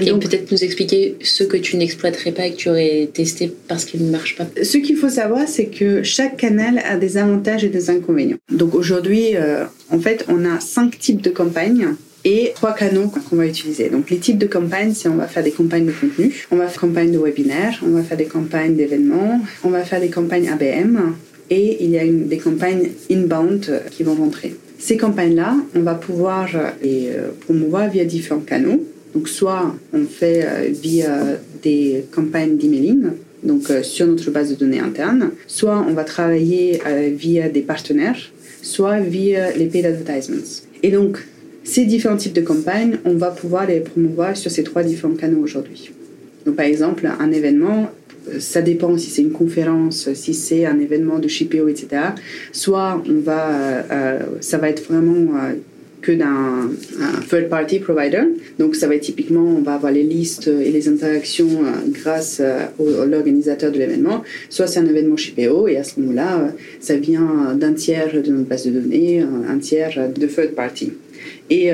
Et 0.00 0.12
peut-être 0.12 0.50
nous 0.50 0.64
expliquer 0.64 1.16
ceux 1.22 1.46
que 1.46 1.56
tu 1.56 1.76
n'exploiterais 1.76 2.32
pas 2.32 2.46
et 2.46 2.52
que 2.52 2.56
tu 2.56 2.70
aurais 2.70 3.08
testé 3.12 3.52
parce 3.68 3.84
qu'ils 3.84 4.04
ne 4.04 4.10
marchent 4.10 4.36
pas. 4.36 4.46
Ce 4.62 4.78
qu'il 4.78 4.96
faut 4.96 5.08
savoir, 5.08 5.46
c'est 5.46 5.66
que 5.66 6.02
chaque 6.02 6.36
canal 6.36 6.80
a 6.84 6.96
des 6.96 7.18
avantages 7.18 7.64
et 7.64 7.68
des 7.68 7.90
inconvénients. 7.90 8.38
Donc 8.50 8.74
aujourd'hui, 8.74 9.36
euh, 9.36 9.64
en 9.90 9.98
fait, 9.98 10.24
on 10.28 10.44
a 10.44 10.60
cinq 10.60 10.98
types 10.98 11.20
de 11.20 11.30
campagnes 11.30 11.88
et 12.24 12.52
trois 12.54 12.72
canaux 12.72 13.08
qu'on 13.08 13.36
va 13.36 13.46
utiliser. 13.46 13.88
Donc 13.88 14.10
les 14.10 14.18
types 14.18 14.38
de 14.38 14.46
campagnes, 14.46 14.94
c'est 14.94 15.08
on 15.08 15.16
va 15.16 15.26
faire 15.26 15.42
des 15.42 15.50
campagnes 15.50 15.86
de 15.86 15.92
contenu, 15.92 16.46
on 16.50 16.56
va 16.56 16.68
faire 16.68 16.82
des 16.82 16.88
campagnes 16.88 17.12
de 17.12 17.18
webinaires, 17.18 17.80
on 17.84 17.90
va 17.90 18.02
faire 18.02 18.16
des 18.16 18.26
campagnes 18.26 18.76
d'événements, 18.76 19.40
on 19.64 19.70
va 19.70 19.84
faire 19.84 20.00
des 20.00 20.08
campagnes 20.08 20.48
ABM 20.48 21.14
et 21.50 21.84
il 21.84 21.90
y 21.90 21.98
a 21.98 22.04
des 22.06 22.38
campagnes 22.38 22.90
inbound 23.10 23.82
qui 23.90 24.04
vont 24.04 24.14
rentrer. 24.14 24.54
Ces 24.78 24.96
campagnes-là, 24.96 25.56
on 25.74 25.80
va 25.80 25.94
pouvoir 25.94 26.48
les 26.82 27.10
euh, 27.10 27.28
promouvoir 27.40 27.88
via 27.88 28.04
différents 28.04 28.40
canaux. 28.40 28.84
Donc 29.14 29.28
soit 29.28 29.74
on 29.92 30.04
fait 30.04 30.44
euh, 30.44 30.68
via 30.70 31.38
des 31.62 32.04
campagnes 32.10 32.56
d'emailing, 32.56 33.10
donc 33.42 33.70
euh, 33.70 33.82
sur 33.82 34.06
notre 34.06 34.30
base 34.30 34.50
de 34.50 34.54
données 34.54 34.80
interne, 34.80 35.30
soit 35.46 35.84
on 35.88 35.92
va 35.92 36.04
travailler 36.04 36.80
via 37.14 37.48
des 37.48 37.62
partenaires, 37.62 38.18
soit 38.62 39.00
via 39.00 39.52
les 39.52 39.66
paid 39.66 39.86
advertisements. 39.86 40.42
Et 40.82 40.90
donc 40.90 41.18
ces 41.64 41.84
différents 41.84 42.16
types 42.16 42.32
de 42.32 42.40
campagnes, 42.40 42.98
on 43.04 43.14
va 43.14 43.30
pouvoir 43.30 43.66
les 43.66 43.80
promouvoir 43.80 44.36
sur 44.36 44.50
ces 44.50 44.64
trois 44.64 44.82
différents 44.82 45.14
canaux 45.14 45.40
aujourd'hui. 45.40 45.92
Donc, 46.44 46.56
par 46.56 46.66
exemple, 46.66 47.08
un 47.18 47.30
événement, 47.30 47.90
euh, 48.28 48.40
ça 48.40 48.62
dépend 48.62 48.96
si 48.98 49.10
c'est 49.10 49.22
une 49.22 49.32
conférence, 49.32 50.12
si 50.14 50.34
c'est 50.34 50.66
un 50.66 50.78
événement 50.80 51.18
de 51.18 51.28
Shipeo, 51.28 51.68
etc. 51.68 52.02
Soit 52.52 53.02
on 53.08 53.20
va, 53.20 53.50
euh, 53.90 54.20
ça 54.40 54.58
va 54.58 54.68
être 54.68 54.84
vraiment 54.90 55.36
euh, 55.36 55.54
que 56.02 56.12
d'un 56.12 56.70
third 57.28 57.48
party 57.48 57.78
provider. 57.78 58.22
Donc 58.58 58.76
ça 58.76 58.86
va 58.88 58.96
être 58.96 59.02
typiquement, 59.02 59.44
on 59.44 59.62
va 59.62 59.74
avoir 59.74 59.92
les 59.92 60.02
listes 60.02 60.48
et 60.48 60.70
les 60.70 60.88
interactions 60.88 61.62
grâce 61.88 62.40
à 62.40 62.72
l'organisateur 63.06 63.72
de 63.72 63.78
l'événement. 63.78 64.22
Soit 64.50 64.66
c'est 64.66 64.80
un 64.80 64.86
événement 64.86 65.16
Shipeo 65.16 65.68
et 65.68 65.76
à 65.76 65.84
ce 65.84 66.00
moment-là, 66.00 66.52
ça 66.80 66.96
vient 66.96 67.54
d'un 67.54 67.72
tiers 67.72 68.12
de 68.12 68.30
notre 68.30 68.48
base 68.48 68.66
de 68.66 68.72
données, 68.72 69.24
un 69.48 69.58
tiers 69.58 70.10
de 70.14 70.26
third 70.26 70.50
party. 70.50 70.92
Et 71.52 71.70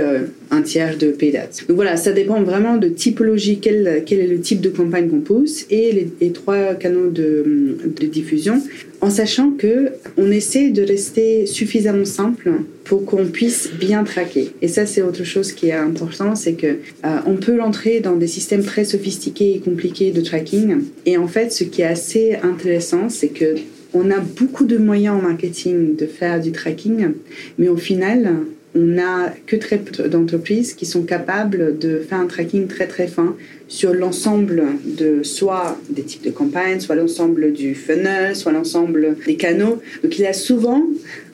un 0.51 0.63
tiers 0.63 0.97
de 0.99 1.09
ads. 1.09 1.67
Donc 1.69 1.77
voilà, 1.77 1.97
ça 1.97 2.13
dépend 2.13 2.43
vraiment 2.43 2.77
de 2.77 2.89
typologie, 2.89 3.59
quel, 3.61 4.03
quel 4.05 4.19
est 4.19 4.27
le 4.27 4.41
type 4.41 4.61
de 4.61 4.71
campagne 4.71 5.09
qu'on 5.09 5.21
pousse 5.21 5.67
et 5.71 6.11
les, 6.21 6.33
trois 6.33 6.75
canaux 6.75 7.11
de, 7.11 7.79
de, 7.85 8.07
diffusion, 8.07 8.61
en 9.01 9.11
sachant 9.11 9.53
que 9.53 9.91
on 10.17 10.31
essaie 10.31 10.71
de 10.71 10.83
rester 10.83 11.47
suffisamment 11.47 12.05
simple 12.05 12.51
pour 12.85 13.05
qu'on 13.05 13.27
puisse 13.27 13.71
bien 13.79 14.03
traquer. 14.03 14.51
Et 14.63 14.69
ça, 14.69 14.87
c'est 14.87 15.03
autre 15.03 15.25
chose 15.25 15.53
qui 15.53 15.69
est 15.69 15.73
important, 15.73 16.35
c'est 16.35 16.55
que 16.55 16.67
euh, 16.67 17.19
on 17.27 17.35
peut 17.37 17.57
l'entrer 17.57 18.01
dans 18.01 18.17
des 18.17 18.27
systèmes 18.27 18.65
très 18.65 18.85
sophistiqués 18.85 19.55
et 19.57 19.59
compliqués 19.61 20.11
de 20.11 20.23
tracking. 20.23 20.79
Et 21.07 21.19
en 21.19 21.29
fait, 21.29 21.53
ce 21.53 21.65
qui 21.65 21.83
est 21.83 21.87
assez 21.87 22.37
intéressant, 22.43 23.09
c'est 23.09 23.29
que 23.29 23.55
on 23.95 24.11
a 24.11 24.19
beaucoup 24.19 24.65
de 24.65 24.77
moyens 24.77 25.17
en 25.17 25.23
marketing 25.23 25.97
de 25.97 26.07
faire 26.07 26.41
du 26.41 26.53
tracking, 26.53 27.13
mais 27.59 27.69
au 27.69 27.77
final, 27.77 28.35
on 28.79 28.83
n'a 28.83 29.35
que 29.47 29.57
très 29.57 29.79
peu 29.79 30.09
d'entreprises 30.09 30.75
qui 30.75 30.87
sont 30.87 31.03
capables 31.03 31.79
de 31.79 31.99
faire 31.99 32.19
un 32.19 32.27
tracking 32.27 32.69
très 32.69 32.87
très 32.87 33.09
fin 33.09 33.35
sur 33.67 33.93
l'ensemble 33.93 34.63
de 34.85 35.23
soit 35.23 35.79
des 35.91 36.03
types 36.03 36.25
de 36.25 36.31
campagnes, 36.31 36.81
soit 36.81 36.95
l'ensemble 36.95 37.53
du 37.53 37.75
funnel, 37.75 38.35
soit 38.35 38.53
l'ensemble 38.53 39.17
des 39.27 39.37
canaux. 39.37 39.83
Donc 40.03 40.19
il 40.19 40.23
y 40.23 40.27
a 40.27 40.33
souvent, 40.33 40.85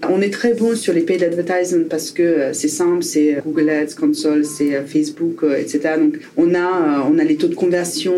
on 0.09 0.21
est 0.21 0.33
très 0.33 0.55
bon 0.55 0.75
sur 0.75 0.93
les 0.95 1.03
paid 1.03 1.23
advertising 1.23 1.85
parce 1.85 2.11
que 2.11 2.23
euh, 2.23 2.53
c'est 2.53 2.69
simple, 2.69 3.05
c'est 3.05 3.39
Google 3.45 3.71
Ads 3.71 3.95
Console, 3.99 4.45
c'est 4.45 4.75
euh, 4.75 4.85
Facebook, 4.85 5.45
euh, 5.45 5.57
etc. 5.57 5.95
Donc 5.99 6.19
on 6.37 6.55
a, 6.55 7.07
on 7.09 7.19
a 7.19 7.25
les 7.25 7.37
taux 7.37 7.49
de 7.49 7.55
conversion, 7.55 8.15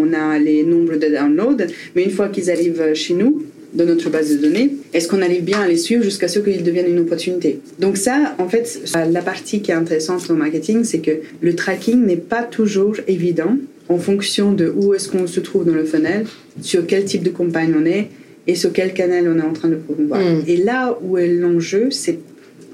on 0.00 0.12
a 0.14 0.38
les 0.38 0.62
nombres 0.62 0.96
de 0.96 1.08
downloads, 1.08 1.66
mais 1.94 2.04
une 2.04 2.10
fois 2.10 2.28
qu'ils 2.28 2.50
arrivent 2.50 2.94
chez 2.94 3.14
nous, 3.14 3.42
de 3.74 3.84
notre 3.84 4.10
base 4.10 4.30
de 4.30 4.36
données, 4.36 4.72
est-ce 4.94 5.08
qu'on 5.08 5.22
arrive 5.22 5.44
bien 5.44 5.60
à 5.60 5.68
les 5.68 5.76
suivre 5.76 6.02
jusqu'à 6.02 6.28
ce 6.28 6.38
qu'ils 6.38 6.62
deviennent 6.62 6.90
une 6.90 7.00
opportunité? 7.00 7.60
Donc 7.78 7.96
ça, 7.96 8.34
en 8.38 8.48
fait, 8.48 8.80
la 8.94 9.22
partie 9.22 9.60
qui 9.60 9.70
est 9.70 9.74
intéressante 9.74 10.26
dans 10.28 10.34
le 10.34 10.40
marketing, 10.40 10.84
c'est 10.84 11.00
que 11.00 11.12
le 11.40 11.54
tracking 11.54 12.04
n'est 12.04 12.16
pas 12.16 12.42
toujours 12.42 12.96
évident 13.06 13.56
en 13.88 13.98
fonction 13.98 14.52
de 14.52 14.72
où 14.74 14.94
est-ce 14.94 15.08
qu'on 15.08 15.26
se 15.26 15.40
trouve 15.40 15.64
dans 15.64 15.74
le 15.74 15.84
funnel, 15.84 16.26
sur 16.60 16.86
quel 16.86 17.04
type 17.04 17.22
de 17.22 17.30
campagne 17.30 17.74
on 17.78 17.86
est 17.86 18.08
et 18.46 18.54
sur 18.54 18.72
quel 18.72 18.94
canal 18.94 19.28
on 19.28 19.38
est 19.38 19.46
en 19.46 19.52
train 19.52 19.68
de 19.68 19.76
promouvoir. 19.76 20.20
Mm. 20.20 20.44
Et 20.46 20.56
là 20.56 20.98
où 21.02 21.18
est 21.18 21.28
l'enjeu, 21.28 21.88
c'est 21.90 22.18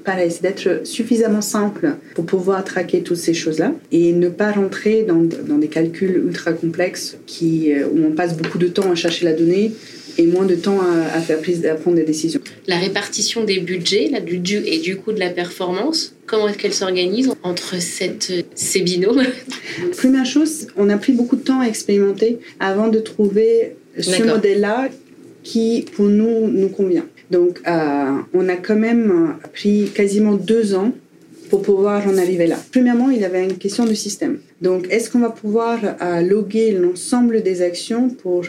pareil, 0.05 0.31
c'est 0.31 0.43
d'être 0.43 0.85
suffisamment 0.85 1.41
simple 1.41 1.95
pour 2.13 2.25
pouvoir 2.25 2.63
traquer 2.63 3.01
toutes 3.01 3.17
ces 3.17 3.33
choses-là 3.33 3.73
et 3.91 4.13
ne 4.13 4.29
pas 4.29 4.51
rentrer 4.51 5.03
dans, 5.03 5.23
dans 5.47 5.57
des 5.57 5.67
calculs 5.67 6.21
ultra 6.27 6.53
complexes 6.53 7.17
qui, 7.25 7.73
euh, 7.73 7.87
où 7.91 8.05
on 8.05 8.11
passe 8.11 8.37
beaucoup 8.37 8.57
de 8.59 8.67
temps 8.67 8.89
à 8.91 8.95
chercher 8.95 9.25
la 9.25 9.33
donnée 9.33 9.73
et 10.17 10.25
moins 10.25 10.45
de 10.45 10.55
temps 10.55 10.79
à, 10.81 11.19
faire 11.21 11.39
prise, 11.39 11.65
à 11.65 11.75
prendre 11.75 11.97
des 11.97 12.03
décisions. 12.03 12.39
La 12.67 12.77
répartition 12.77 13.43
des 13.43 13.59
budgets, 13.59 14.09
là, 14.11 14.19
du, 14.19 14.37
du 14.37 14.57
et 14.65 14.79
du 14.79 14.97
coup 14.97 15.11
de 15.11 15.19
la 15.19 15.29
performance, 15.29 16.15
comment 16.25 16.47
est-ce 16.47 16.57
qu'elle 16.57 16.73
s'organise 16.73 17.31
entre 17.43 17.81
cette, 17.81 18.31
ces 18.55 18.81
binômes? 18.81 19.23
Première 19.97 20.25
chose, 20.25 20.67
on 20.77 20.89
a 20.89 20.97
pris 20.97 21.13
beaucoup 21.13 21.35
de 21.35 21.43
temps 21.43 21.59
à 21.59 21.65
expérimenter 21.65 22.39
avant 22.59 22.87
de 22.87 22.99
trouver 22.99 23.75
ce 23.97 24.23
modèle-là 24.23 24.89
qui, 25.43 25.85
pour 25.95 26.05
nous, 26.05 26.47
nous 26.47 26.69
convient. 26.69 27.05
Donc, 27.31 27.61
euh, 27.67 28.17
on 28.33 28.49
a 28.49 28.55
quand 28.55 28.75
même 28.75 29.35
pris 29.53 29.89
quasiment 29.93 30.33
deux 30.33 30.75
ans 30.75 30.91
pour 31.49 31.61
pouvoir 31.61 32.07
en 32.07 32.17
arriver 32.17 32.47
là. 32.47 32.57
Premièrement, 32.71 33.09
il 33.09 33.21
y 33.21 33.25
avait 33.25 33.43
une 33.43 33.57
question 33.57 33.85
de 33.85 33.93
système. 33.93 34.39
Donc, 34.61 34.87
est-ce 34.89 35.09
qu'on 35.09 35.19
va 35.19 35.29
pouvoir 35.29 35.79
euh, 36.01 36.21
loguer 36.21 36.71
l'ensemble 36.71 37.43
des 37.43 37.61
actions 37.61 38.09
pour 38.09 38.43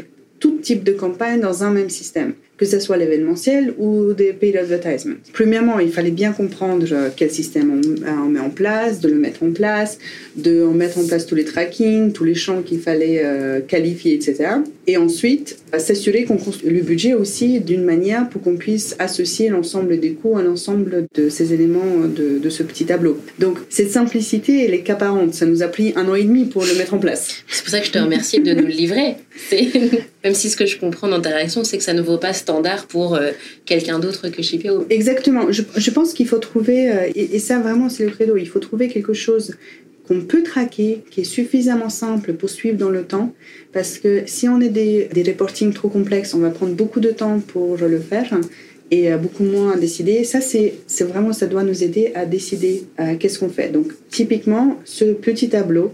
tout 0.66 0.72
type 0.72 0.84
de 0.84 0.92
campagne 0.92 1.40
dans 1.40 1.62
un 1.62 1.70
même 1.70 1.90
système 1.90 2.34
que 2.56 2.64
ce 2.64 2.80
soit 2.80 2.96
l'événementiel 2.96 3.74
ou 3.78 4.14
des 4.14 4.32
paid 4.32 4.56
advertisements. 4.56 5.16
Premièrement, 5.32 5.78
il 5.78 5.90
fallait 5.90 6.10
bien 6.10 6.32
comprendre 6.32 6.86
euh, 6.90 7.10
quel 7.14 7.30
système 7.30 7.80
on, 7.80 8.02
euh, 8.04 8.28
met 8.30 8.40
en 8.40 8.50
place, 8.50 9.00
de 9.00 9.08
le 9.08 9.16
mettre 9.16 9.42
en 9.42 9.52
place, 9.52 9.98
de 10.36 10.64
mettre 10.64 10.98
en 10.98 11.06
place 11.06 11.26
tous 11.26 11.34
les 11.34 11.44
tracking, 11.44 12.12
tous 12.12 12.24
les 12.24 12.34
champs 12.34 12.62
qu'il 12.62 12.80
fallait 12.80 13.22
euh, 13.24 13.60
qualifier, 13.60 14.14
etc. 14.14 14.48
Et 14.86 14.96
ensuite, 14.96 15.58
s'assurer 15.76 16.24
qu'on 16.24 16.36
construit 16.38 16.70
le 16.70 16.80
budget 16.80 17.14
aussi 17.14 17.60
d'une 17.60 17.82
manière 17.82 18.28
pour 18.28 18.40
qu'on 18.40 18.56
puisse 18.56 18.96
associer 18.98 19.48
l'ensemble 19.48 19.98
des 20.00 20.12
coûts 20.12 20.38
à 20.38 20.42
l'ensemble 20.42 21.06
de 21.14 21.28
ces 21.28 21.52
éléments 21.52 22.06
de, 22.06 22.48
ce 22.48 22.62
petit 22.62 22.86
tableau. 22.86 23.20
Donc, 23.38 23.58
cette 23.68 23.90
simplicité, 23.90 24.64
elle 24.64 24.74
est 24.74 24.88
apparente. 24.88 25.34
Ça 25.34 25.44
nous 25.44 25.62
a 25.62 25.68
pris 25.68 25.92
un 25.96 26.08
an 26.08 26.14
et 26.14 26.22
demi 26.22 26.44
pour 26.44 26.64
le 26.64 26.74
mettre 26.74 26.94
en 26.94 26.98
place. 26.98 27.42
C'est 27.48 27.62
pour 27.62 27.70
ça 27.70 27.80
que 27.80 27.86
je 27.86 27.90
te 27.90 27.98
remercie 27.98 28.40
de 28.40 28.52
nous 28.54 28.62
le 28.62 28.72
livrer. 28.72 29.16
Même 30.24 30.34
si 30.34 30.48
ce 30.48 30.56
que 30.56 30.66
je 30.66 30.78
comprends 30.78 31.08
dans 31.08 31.20
ta 31.20 31.30
réaction, 31.30 31.64
c'est 31.64 31.78
que 31.78 31.84
ça 31.84 31.92
ne 31.92 32.02
vaut 32.02 32.18
pas 32.18 32.32
standard 32.46 32.86
pour 32.86 33.14
euh, 33.14 33.32
quelqu'un 33.64 33.98
d'autre 33.98 34.28
que 34.28 34.42
chez 34.42 34.58
PO. 34.58 34.86
Exactement. 34.88 35.50
Je, 35.50 35.90
pense 35.90 36.14
qu'il 36.14 36.28
faut 36.28 36.38
trouver, 36.38 36.90
euh, 36.90 37.10
et, 37.14 37.38
ça 37.40 37.58
vraiment 37.58 37.88
c'est 37.88 38.04
le 38.04 38.10
credo, 38.10 38.36
il 38.36 38.48
faut 38.48 38.60
trouver 38.60 38.86
quelque 38.88 39.14
chose 39.14 39.56
qu'on 40.06 40.20
peut 40.20 40.44
traquer, 40.44 41.02
qui 41.10 41.22
est 41.22 41.30
suffisamment 41.38 41.88
simple 41.88 42.34
pour 42.34 42.48
suivre 42.48 42.78
dans 42.78 42.90
le 42.90 43.02
temps, 43.02 43.34
parce 43.72 43.98
que 43.98 44.22
si 44.26 44.48
on 44.48 44.60
est 44.60 44.68
des, 44.68 45.08
des 45.12 45.24
reporting 45.24 45.72
trop 45.72 45.88
complexes, 45.88 46.32
on 46.34 46.38
va 46.38 46.50
prendre 46.50 46.74
beaucoup 46.74 47.00
de 47.00 47.10
temps 47.10 47.40
pour 47.40 47.76
le 47.76 47.98
faire 47.98 48.30
et 48.92 49.12
euh, 49.12 49.16
beaucoup 49.18 49.42
moins 49.42 49.72
à 49.72 49.76
décider. 49.76 50.22
Ça, 50.22 50.40
c'est 50.40 50.74
vraiment, 51.00 51.32
ça 51.32 51.46
doit 51.48 51.64
nous 51.64 51.82
aider 51.82 52.12
à 52.14 52.24
décider 52.24 52.84
qu'est-ce 53.18 53.40
qu'on 53.40 53.48
fait. 53.48 53.70
Donc, 53.70 53.88
typiquement, 54.10 54.78
ce 54.84 55.06
petit 55.06 55.48
tableau 55.48 55.92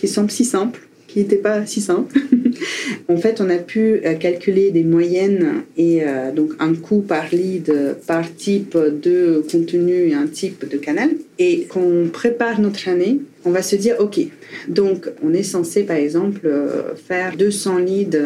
qui 0.00 0.08
semble 0.08 0.30
si 0.30 0.44
simple, 0.44 0.80
qui 1.14 1.20
n'était 1.20 1.36
pas 1.36 1.64
si 1.64 1.80
simple. 1.80 2.18
en 3.08 3.16
fait, 3.16 3.40
on 3.40 3.48
a 3.48 3.58
pu 3.58 4.00
euh, 4.04 4.14
calculer 4.14 4.72
des 4.72 4.82
moyennes 4.82 5.62
et 5.76 6.02
euh, 6.02 6.32
donc 6.32 6.54
un 6.58 6.74
coût 6.74 7.02
par 7.02 7.26
lead 7.30 7.72
par 8.04 8.34
type 8.34 8.76
de 8.76 9.44
contenu 9.48 10.08
et 10.08 10.14
un 10.14 10.26
type 10.26 10.68
de 10.68 10.76
canal. 10.76 11.10
Et 11.38 11.66
quand 11.68 11.82
on 11.82 12.08
prépare 12.08 12.60
notre 12.60 12.88
année, 12.88 13.20
on 13.44 13.50
va 13.50 13.62
se 13.62 13.76
dire, 13.76 13.94
OK, 14.00 14.18
donc 14.66 15.08
on 15.22 15.32
est 15.32 15.44
censé 15.44 15.84
par 15.84 15.96
exemple 15.96 16.40
euh, 16.46 16.96
faire 16.96 17.36
200 17.36 17.78
leads 17.78 18.18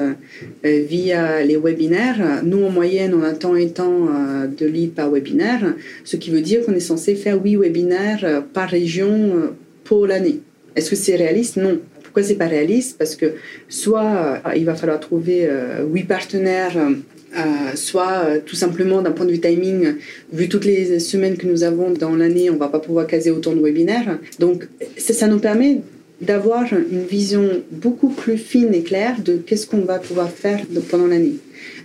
via 0.65 1.45
les 1.45 1.59
webinaires. 1.59 2.41
Nous, 2.43 2.65
en 2.65 2.71
moyenne, 2.71 3.13
on 3.13 3.23
a 3.23 3.35
tant 3.35 3.55
et 3.55 3.69
tant 3.69 4.07
de 4.47 4.67
leads 4.67 4.95
par 4.95 5.11
webinaire, 5.11 5.75
ce 6.05 6.17
qui 6.17 6.31
veut 6.31 6.41
dire 6.41 6.65
qu'on 6.65 6.73
est 6.73 6.81
censé 6.81 7.15
faire 7.17 7.39
8 7.43 7.57
webinaires 7.57 8.45
par 8.55 8.71
région 8.71 9.53
pour 9.85 10.07
l'année. 10.07 10.41
Est-ce 10.75 10.91
que 10.91 10.97
c'est 10.97 11.17
réaliste? 11.17 11.59
Non. 11.59 11.81
Pourquoi 12.19 12.35
c'est 12.35 12.39
pas 12.39 12.49
réaliste? 12.49 12.99
Parce 12.99 13.15
que 13.15 13.35
soit 13.69 14.43
euh, 14.45 14.57
il 14.57 14.65
va 14.65 14.75
falloir 14.75 14.99
trouver 14.99 15.47
euh, 15.47 15.85
huit 15.85 16.03
partenaires. 16.03 16.77
Euh, 16.77 17.77
soit 17.77 18.41
tout 18.45 18.57
simplement 18.57 19.03
d'un 19.03 19.13
point 19.13 19.25
de 19.25 19.31
vue 19.31 19.39
timing, 19.39 19.95
vu 20.33 20.49
toutes 20.49 20.65
les 20.65 20.99
semaines 20.99 21.37
que 21.37 21.47
nous 21.47 21.63
avons 21.63 21.93
dans 21.93 22.17
l'année, 22.17 22.51
on 22.51 22.57
va 22.57 22.67
pas 22.67 22.81
pouvoir 22.81 23.07
caser 23.07 23.31
autant 23.31 23.53
de 23.53 23.61
webinaires. 23.61 24.19
Donc 24.41 24.67
ça, 24.97 25.29
nous 25.29 25.39
permet 25.39 25.83
d'avoir 26.21 26.65
une 26.73 27.05
vision 27.05 27.63
beaucoup 27.71 28.09
plus 28.09 28.37
fine 28.37 28.75
et 28.75 28.83
claire 28.83 29.21
de 29.23 29.37
qu'est-ce 29.37 29.69
qu'on 29.69 29.83
va 29.83 30.01
pouvoir 30.01 30.29
faire 30.29 30.61
pendant 30.91 31.07
l'année. 31.07 31.37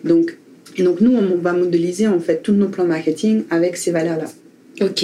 Donc, 0.04 0.36
donc 0.80 1.00
nous, 1.02 1.16
on 1.16 1.38
va 1.38 1.54
modéliser 1.54 2.08
en 2.08 2.20
fait 2.20 2.42
tous 2.42 2.54
nos 2.54 2.70
plans 2.70 2.88
marketing 2.88 3.44
avec 3.52 3.78
ces 3.78 3.92
valeurs-là. 3.92 4.32
Ok. 4.82 5.04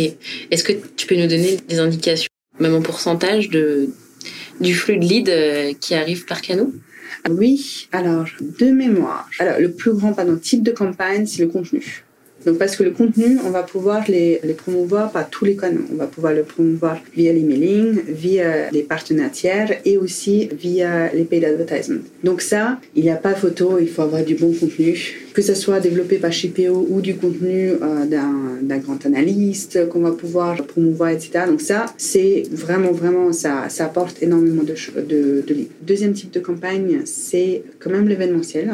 Est-ce 0.50 0.64
que 0.64 0.74
tu 0.96 1.06
peux 1.06 1.16
nous 1.16 1.28
donner 1.28 1.60
des 1.68 1.78
indications, 1.78 2.30
même 2.60 2.74
en 2.74 2.82
pourcentage, 2.82 3.50
de, 3.50 3.90
du 4.60 4.74
flux 4.74 4.98
de 4.98 5.06
leads 5.06 5.30
euh, 5.30 5.74
qui 5.80 5.96
arrive 5.96 6.26
par 6.26 6.42
canot? 6.42 6.74
Oui, 7.30 7.88
alors 7.92 8.26
de 8.40 8.72
mémoire. 8.72 9.30
Alors 9.40 9.60
le 9.60 9.72
plus 9.72 9.94
grand 9.94 10.14
pardon, 10.14 10.38
type 10.38 10.64
de 10.64 10.72
campagne, 10.72 11.26
c'est 11.26 11.42
le 11.42 11.48
contenu. 11.48 12.04
Donc 12.46 12.58
parce 12.58 12.76
que 12.76 12.84
le 12.84 12.92
contenu, 12.92 13.38
on 13.46 13.50
va 13.50 13.64
pouvoir 13.64 14.04
les, 14.08 14.40
les, 14.44 14.54
promouvoir 14.54 15.12
par 15.12 15.30
tous 15.30 15.46
les 15.46 15.56
canaux. 15.56 15.86
On 15.92 15.96
va 15.96 16.08
pouvoir 16.08 16.34
le 16.34 16.44
promouvoir 16.44 16.98
via 17.16 17.34
l'emailing, 17.34 18.00
via 18.08 18.70
les 18.72 18.84
partenaires 18.84 19.32
tiers 19.32 19.80
et 19.86 19.98
aussi 19.98 20.50
via 20.58 21.12
les 21.14 21.26
paid 21.26 21.44
advertisements. 21.44 22.02
Donc 22.24 22.42
ça, 22.42 22.80
il 22.96 23.04
n'y 23.04 23.10
a 23.10 23.16
pas 23.16 23.34
photo, 23.34 23.78
il 23.80 23.90
faut 23.90 24.04
avoir 24.04 24.24
du 24.24 24.36
bon 24.36 24.54
contenu, 24.54 24.98
que 25.34 25.42
ce 25.42 25.54
soit 25.54 25.80
développé 25.80 26.18
par 26.18 26.32
Shipeo 26.32 26.88
ou 26.90 27.02
du 27.02 27.16
contenu 27.16 27.72
euh, 27.72 28.06
d'un 28.62 28.78
grand 28.78 29.06
analyste 29.06 29.90
qu'on 29.90 30.02
va 30.02 30.12
pouvoir 30.12 30.56
promouvoir, 30.66 31.10
etc. 31.10 31.46
Donc 31.48 31.62
ça, 31.62 31.88
c'est 31.98 32.44
vraiment, 32.52 32.92
vraiment, 32.92 33.34
ça, 33.34 33.68
ça 33.70 33.86
apporte 33.86 34.22
énormément 34.24 34.64
de, 34.64 34.76
de, 35.02 35.44
de 35.46 35.56
Deuxième 35.82 36.14
type 36.14 36.32
de 36.32 36.40
campagne, 36.40 37.02
c'est 37.06 37.64
quand 37.80 37.90
même 37.90 38.08
l'événementiel. 38.08 38.72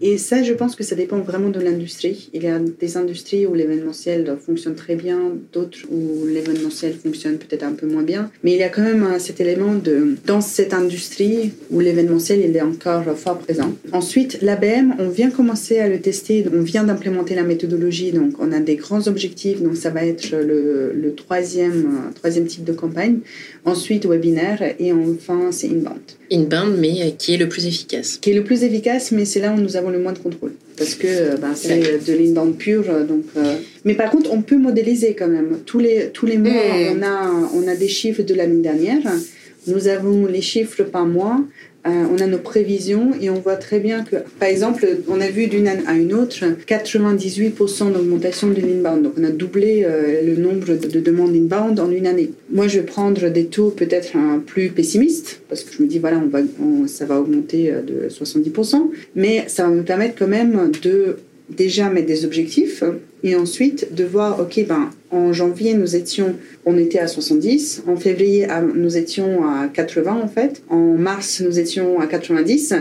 Et 0.00 0.18
ça, 0.18 0.42
je 0.42 0.52
pense 0.52 0.76
que 0.76 0.84
ça 0.84 0.94
dépend 0.94 1.18
vraiment 1.18 1.48
de 1.48 1.60
l'industrie. 1.60 2.30
Il 2.34 2.42
y 2.42 2.48
a 2.48 2.58
des 2.58 2.96
industries 2.96 3.46
où 3.46 3.54
l'événementiel 3.54 4.36
fonctionne 4.44 4.74
très 4.74 4.94
bien, 4.94 5.18
d'autres 5.52 5.78
où 5.90 6.26
l'événementiel 6.26 6.92
fonctionne 6.92 7.38
peut-être 7.38 7.62
un 7.62 7.72
peu 7.72 7.86
moins 7.86 8.02
bien. 8.02 8.30
Mais 8.42 8.52
il 8.52 8.58
y 8.58 8.62
a 8.62 8.68
quand 8.68 8.82
même 8.82 9.18
cet 9.18 9.40
élément 9.40 9.74
de, 9.74 10.16
dans 10.26 10.40
cette 10.40 10.74
industrie 10.74 11.52
où 11.70 11.80
l'événementiel, 11.80 12.40
il 12.40 12.54
est 12.54 12.62
encore 12.62 13.04
fort 13.16 13.38
présent. 13.38 13.72
Ensuite, 13.92 14.38
l'ABM, 14.42 14.94
on 14.98 15.08
vient 15.08 15.30
commencer 15.30 15.78
à 15.78 15.88
le 15.88 16.00
tester, 16.00 16.44
on 16.52 16.60
vient 16.60 16.84
d'implémenter 16.84 17.34
la 17.34 17.44
méthodologie, 17.44 18.12
donc 18.12 18.34
on 18.38 18.52
a 18.52 18.60
des 18.60 18.76
grands 18.76 19.06
objectifs, 19.08 19.62
donc 19.62 19.76
ça 19.76 19.90
va 19.90 20.04
être 20.04 20.30
le, 20.32 20.92
le 20.92 21.14
troisième, 21.14 22.12
troisième 22.14 22.46
type 22.46 22.64
de 22.64 22.72
campagne. 22.72 23.18
Ensuite, 23.64 24.06
webinaire 24.06 24.62
et 24.78 24.92
enfin, 24.92 25.50
c'est 25.52 25.68
inbound. 25.68 26.00
Inbound, 26.30 26.76
mais 26.78 27.14
qui 27.18 27.34
est 27.34 27.36
le 27.36 27.48
plus 27.48 27.66
efficace 27.66 28.18
Qui 28.20 28.30
est 28.30 28.34
le 28.34 28.44
plus 28.44 28.62
efficace, 28.64 29.12
mais 29.12 29.24
c'est 29.24 29.40
là 29.40 29.52
où 29.52 29.60
nous 29.60 29.76
avons 29.76 29.85
le 29.90 29.98
moins 29.98 30.12
de 30.12 30.18
contrôle. 30.18 30.52
parce 30.76 30.94
que 30.94 31.36
ben, 31.36 31.54
c'est 31.54 32.04
de 32.06 32.12
l'inbound 32.12 32.56
pure. 32.56 32.84
Donc, 33.06 33.24
Mais 33.84 33.94
par 33.94 34.10
contre, 34.10 34.32
on 34.32 34.42
peut 34.42 34.58
modéliser 34.58 35.14
quand 35.14 35.28
même. 35.28 35.58
Tous 35.64 35.78
les, 35.78 36.10
tous 36.12 36.26
les 36.26 36.38
mois, 36.38 36.52
on, 36.94 37.02
a, 37.02 37.30
on 37.54 37.68
a 37.68 37.74
des 37.74 37.88
chiffres 37.88 38.22
de 38.22 38.34
l'année 38.34 38.62
dernière. 38.62 39.02
Nous 39.66 39.88
avons 39.88 40.26
les 40.26 40.42
chiffres 40.42 40.84
par 40.84 41.06
mois. 41.06 41.40
Euh, 41.86 42.04
on 42.10 42.18
a 42.18 42.26
nos 42.26 42.38
prévisions 42.38 43.12
et 43.20 43.30
on 43.30 43.40
voit 43.40 43.56
très 43.56 43.78
bien 43.78 44.02
que, 44.02 44.16
par 44.38 44.48
exemple, 44.48 44.86
on 45.08 45.20
a 45.20 45.28
vu 45.28 45.46
d'une 45.46 45.68
année 45.68 45.82
à 45.86 45.94
une 45.94 46.12
autre 46.12 46.44
98% 46.66 47.92
d'augmentation 47.92 48.48
de 48.48 48.60
l'inbound. 48.60 49.02
Donc 49.02 49.14
on 49.18 49.24
a 49.24 49.30
doublé 49.30 49.84
euh, 49.84 50.22
le 50.22 50.36
nombre 50.36 50.74
de 50.74 51.00
demandes 51.00 51.34
inbound 51.34 51.78
en 51.78 51.90
une 51.90 52.06
année. 52.06 52.32
Moi, 52.50 52.66
je 52.66 52.80
vais 52.80 52.86
prendre 52.86 53.28
des 53.28 53.46
taux 53.46 53.70
peut-être 53.70 54.12
plus 54.46 54.70
pessimistes 54.70 55.42
parce 55.48 55.62
que 55.62 55.72
je 55.72 55.82
me 55.82 55.88
dis, 55.88 55.98
voilà, 55.98 56.18
on 56.18 56.28
va, 56.28 56.40
ça 56.88 57.04
va 57.04 57.20
augmenter 57.20 57.72
euh, 57.72 57.82
de 57.82 58.08
70%, 58.08 58.90
mais 59.14 59.44
ça 59.46 59.64
va 59.64 59.70
me 59.70 59.82
permettre 59.82 60.16
quand 60.18 60.28
même 60.28 60.70
de 60.82 61.16
déjà 61.48 61.88
mettre 61.90 62.08
des 62.08 62.24
objectifs 62.24 62.82
et 63.26 63.34
ensuite 63.34 63.92
de 63.92 64.04
voir, 64.04 64.38
ok, 64.38 64.64
ben, 64.68 64.90
en 65.10 65.32
janvier, 65.32 65.74
nous 65.74 65.96
étions, 65.96 66.36
on 66.64 66.78
était 66.78 67.00
à 67.00 67.08
70, 67.08 67.82
en 67.88 67.96
février, 67.96 68.46
nous 68.74 68.96
étions 68.96 69.44
à 69.44 69.66
80 69.66 70.20
en 70.22 70.28
fait, 70.28 70.62
en 70.70 70.94
mars, 70.96 71.42
nous 71.44 71.58
étions 71.58 71.98
à 72.00 72.06
90. 72.06 72.74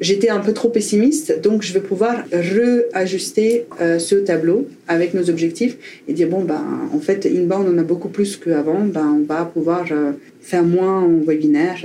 J'étais 0.00 0.30
un 0.30 0.38
peu 0.38 0.54
trop 0.54 0.70
pessimiste, 0.70 1.42
donc 1.42 1.60
je 1.60 1.74
vais 1.74 1.80
pouvoir 1.80 2.24
réajuster 2.32 3.66
euh, 3.82 3.98
ce 3.98 4.14
tableau 4.14 4.66
avec 4.88 5.12
nos 5.12 5.28
objectifs 5.28 5.76
et 6.08 6.14
dire 6.14 6.28
bon 6.30 6.42
ben 6.42 6.64
en 6.94 7.00
fait 7.00 7.26
inbound 7.26 7.68
on 7.68 7.76
a 7.76 7.82
beaucoup 7.82 8.08
plus 8.08 8.38
qu'avant, 8.38 8.80
ben 8.80 9.20
on 9.20 9.24
va 9.26 9.44
pouvoir 9.44 9.84
euh, 9.90 10.12
faire 10.40 10.64
moins 10.64 11.02
en 11.02 11.18
webinaire. 11.18 11.84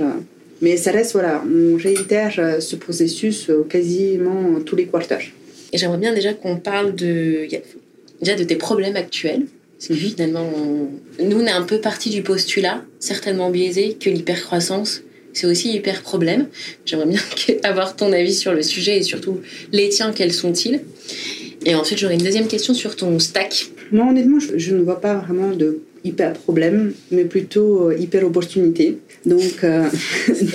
mais 0.62 0.78
ça 0.78 0.92
reste 0.92 1.12
voilà, 1.12 1.44
on 1.44 1.76
réitère 1.76 2.34
euh, 2.38 2.60
ce 2.60 2.76
processus 2.76 3.50
quasiment 3.68 4.60
tous 4.64 4.76
les 4.76 4.86
quarters. 4.86 5.26
Et 5.74 5.78
j'aimerais 5.78 5.98
bien 5.98 6.14
déjà 6.14 6.32
qu'on 6.32 6.56
parle 6.56 6.94
de, 6.94 7.46
déjà 8.20 8.36
de 8.36 8.44
tes 8.44 8.56
problèmes 8.56 8.96
actuels. 8.96 9.46
Parce 9.78 9.88
que 9.88 9.92
mhm. 9.92 9.98
finalement, 9.98 10.50
nous, 11.22 11.40
on 11.40 11.46
est 11.46 11.50
un 11.50 11.62
peu 11.62 11.80
parti 11.80 12.10
du 12.10 12.22
postulat, 12.22 12.82
certainement 12.98 13.50
biaisé, 13.50 13.96
que 14.00 14.08
l'hypercroissance, 14.08 15.02
c'est 15.32 15.46
aussi 15.46 15.74
hyper 15.74 16.02
problème. 16.02 16.48
J'aimerais 16.86 17.06
bien 17.06 17.20
avoir 17.62 17.94
ton 17.94 18.12
avis 18.12 18.34
sur 18.34 18.52
le 18.52 18.62
sujet 18.62 18.98
et 18.98 19.02
surtout 19.02 19.40
les 19.72 19.90
tiens, 19.90 20.12
quels 20.12 20.32
sont-ils 20.32 20.80
Et 21.66 21.74
ensuite, 21.74 21.98
j'aurais 21.98 22.14
une 22.14 22.24
deuxième 22.24 22.48
question 22.48 22.72
sur 22.72 22.96
ton 22.96 23.18
stack. 23.18 23.66
Moi, 23.92 24.06
honnêtement, 24.08 24.38
je 24.40 24.74
ne 24.74 24.82
vois 24.82 25.00
pas 25.00 25.14
vraiment 25.14 25.50
de 25.50 25.80
hyper 26.06 26.32
problème, 26.32 26.92
mais 27.10 27.24
plutôt 27.24 27.88
euh, 27.88 27.96
hyper 27.98 28.24
opportunité. 28.24 28.98
Donc 29.24 29.64
euh, 29.64 29.84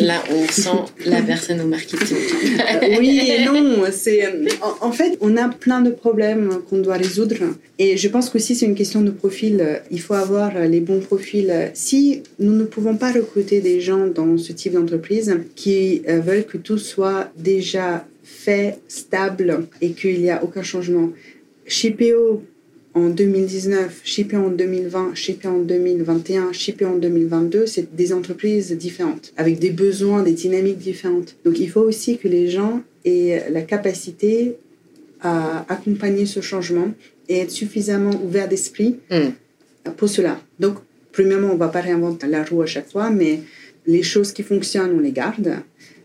là, 0.01 0.23
on 0.31 0.47
sent 0.51 0.79
la 1.05 1.21
personne 1.21 1.61
au 1.61 1.67
marketing. 1.67 2.17
Euh, 2.59 2.95
oui 2.99 3.21
et 3.27 3.45
non. 3.45 3.83
C'est 3.91 4.21
en, 4.81 4.91
fait, 4.91 5.17
on 5.21 5.35
a 5.37 5.49
plein 5.49 5.81
de 5.81 5.91
problèmes 5.91 6.61
qu'on 6.69 6.79
doit 6.79 6.95
résoudre, 6.95 7.35
et 7.77 7.97
je 7.97 8.07
pense 8.07 8.29
que 8.29 8.39
si 8.39 8.55
c'est 8.55 8.65
une 8.65 8.75
question 8.75 9.01
de 9.01 9.11
profil. 9.11 9.81
Il 9.91 9.99
faut 9.99 10.13
avoir 10.13 10.57
les 10.67 10.79
bons 10.79 10.99
profils. 10.99 11.53
Si 11.73 12.23
nous 12.39 12.53
ne 12.53 12.63
pouvons 12.63 12.95
pas 12.95 13.11
recruter 13.11 13.59
des 13.61 13.81
gens 13.81 14.07
dans 14.07 14.37
ce 14.37 14.51
type 14.53 14.73
d'entreprise 14.73 15.37
qui 15.55 16.01
veulent 16.07 16.45
que 16.45 16.57
tout 16.57 16.77
soit 16.77 17.29
déjà 17.37 18.05
fait, 18.23 18.79
stable 18.87 19.67
et 19.81 19.91
qu'il 19.91 20.21
n'y 20.21 20.29
a 20.29 20.43
aucun 20.43 20.63
changement. 20.63 21.09
Chez 21.65 21.91
PO, 21.91 22.43
en 22.93 23.09
2019, 23.09 24.01
shippé 24.03 24.35
en 24.35 24.49
2020, 24.49 25.15
shippé 25.15 25.47
en 25.47 25.59
2021, 25.59 26.51
shippé 26.51 26.85
en 26.85 26.97
2022, 26.97 27.65
c'est 27.65 27.95
des 27.95 28.11
entreprises 28.11 28.71
différentes, 28.73 29.33
avec 29.37 29.59
des 29.59 29.69
besoins, 29.69 30.23
des 30.23 30.33
dynamiques 30.33 30.77
différentes. 30.77 31.35
Donc 31.45 31.59
il 31.59 31.69
faut 31.69 31.81
aussi 31.81 32.17
que 32.17 32.27
les 32.27 32.49
gens 32.49 32.81
aient 33.05 33.45
la 33.49 33.61
capacité 33.61 34.57
à 35.21 35.65
accompagner 35.71 36.25
ce 36.25 36.41
changement 36.41 36.91
et 37.29 37.39
être 37.39 37.51
suffisamment 37.51 38.11
ouverts 38.23 38.49
d'esprit 38.49 38.97
hmm. 39.09 39.91
pour 39.95 40.09
cela. 40.09 40.41
Donc, 40.59 40.77
premièrement, 41.11 41.49
on 41.49 41.53
ne 41.53 41.59
va 41.59 41.69
pas 41.69 41.81
réinventer 41.81 42.27
la 42.27 42.43
roue 42.43 42.61
à 42.61 42.65
chaque 42.65 42.89
fois, 42.89 43.09
mais 43.09 43.41
les 43.85 44.03
choses 44.03 44.31
qui 44.31 44.43
fonctionnent, 44.43 44.93
on 44.95 44.99
les 44.99 45.11
garde 45.11 45.57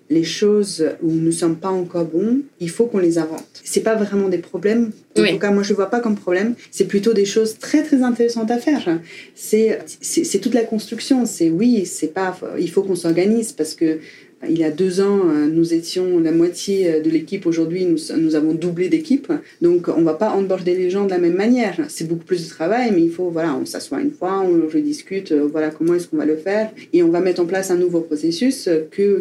les 0.08 0.24
choses 0.24 0.84
où 1.02 1.10
nous 1.10 1.26
ne 1.26 1.30
sommes 1.30 1.56
pas 1.56 1.68
encore 1.68 2.04
bons, 2.04 2.40
il 2.60 2.70
faut 2.70 2.86
qu'on 2.86 2.98
les 2.98 3.18
invente. 3.18 3.44
C'est 3.64 3.80
pas 3.80 3.96
vraiment 3.96 4.28
des 4.28 4.38
problèmes. 4.38 4.92
En 5.18 5.24
tout 5.24 5.38
cas, 5.38 5.50
moi, 5.50 5.62
je 5.62 5.72
ne 5.72 5.76
vois 5.76 5.90
pas 5.90 6.00
comme 6.00 6.14
problème. 6.14 6.54
C'est 6.70 6.84
plutôt 6.84 7.12
des 7.12 7.24
choses 7.24 7.58
très, 7.58 7.82
très 7.82 8.02
intéressantes 8.02 8.50
à 8.50 8.58
faire. 8.58 9.00
C'est, 9.34 9.80
c'est, 10.00 10.38
toute 10.38 10.54
la 10.54 10.64
construction. 10.64 11.26
C'est 11.26 11.50
oui, 11.50 11.86
c'est 11.86 12.12
pas, 12.12 12.38
il 12.58 12.70
faut 12.70 12.82
qu'on 12.82 12.94
s'organise 12.94 13.52
parce 13.52 13.74
que 13.74 13.98
il 14.48 14.58
y 14.58 14.64
a 14.64 14.70
deux 14.70 15.00
ans, 15.00 15.20
euh, 15.28 15.46
nous 15.46 15.74
étions 15.74 16.18
la 16.18 16.32
moitié 16.32 16.94
euh, 16.94 17.00
de 17.00 17.10
l'équipe. 17.10 17.46
Aujourd'hui, 17.46 17.86
nous, 17.86 18.34
avons 18.34 18.54
doublé 18.54 18.88
d'équipe. 18.88 19.32
Donc, 19.60 19.88
on 19.88 20.00
ne 20.00 20.04
va 20.04 20.14
pas 20.14 20.34
onboarder 20.34 20.74
les 20.74 20.90
gens 20.90 21.04
de 21.04 21.10
la 21.10 21.18
même 21.18 21.34
manière. 21.34 21.76
C'est 21.88 22.06
beaucoup 22.08 22.24
plus 22.24 22.44
de 22.44 22.50
travail, 22.50 22.90
mais 22.92 23.02
il 23.02 23.10
faut, 23.10 23.30
voilà, 23.30 23.56
on 23.56 23.64
s'assoit 23.66 24.00
une 24.00 24.10
fois, 24.10 24.42
on 24.42 24.66
rediscute, 24.72 25.32
euh, 25.32 25.46
voilà 25.50 25.70
comment 25.70 25.94
est-ce 25.94 26.08
qu'on 26.08 26.16
va 26.16 26.26
le 26.26 26.36
faire. 26.36 26.70
Et 26.92 27.02
on 27.02 27.08
va 27.08 27.20
mettre 27.20 27.40
en 27.40 27.46
place 27.46 27.70
un 27.70 27.76
nouveau 27.76 28.00
processus 28.00 28.68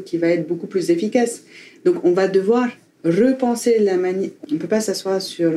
qui 0.05 0.17
va 0.17 0.27
être 0.27 0.47
beaucoup 0.47 0.67
plus 0.67 0.89
efficace. 0.89 1.43
Donc, 1.83 2.03
on 2.03 2.11
va 2.11 2.27
devoir 2.27 2.67
repenser 3.03 3.79
la 3.79 3.97
manière. 3.97 4.31
On 4.49 4.55
ne 4.55 4.59
peut 4.59 4.67
pas 4.67 4.81
s'asseoir 4.81 5.21
sur, 5.21 5.51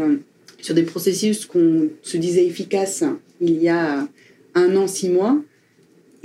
sur 0.60 0.74
des 0.74 0.82
processus 0.82 1.46
qu'on 1.46 1.88
se 2.02 2.16
disait 2.16 2.44
efficaces 2.44 3.04
il 3.40 3.62
y 3.62 3.68
a 3.68 4.06
un 4.54 4.76
an, 4.76 4.86
six 4.86 5.08
mois 5.08 5.38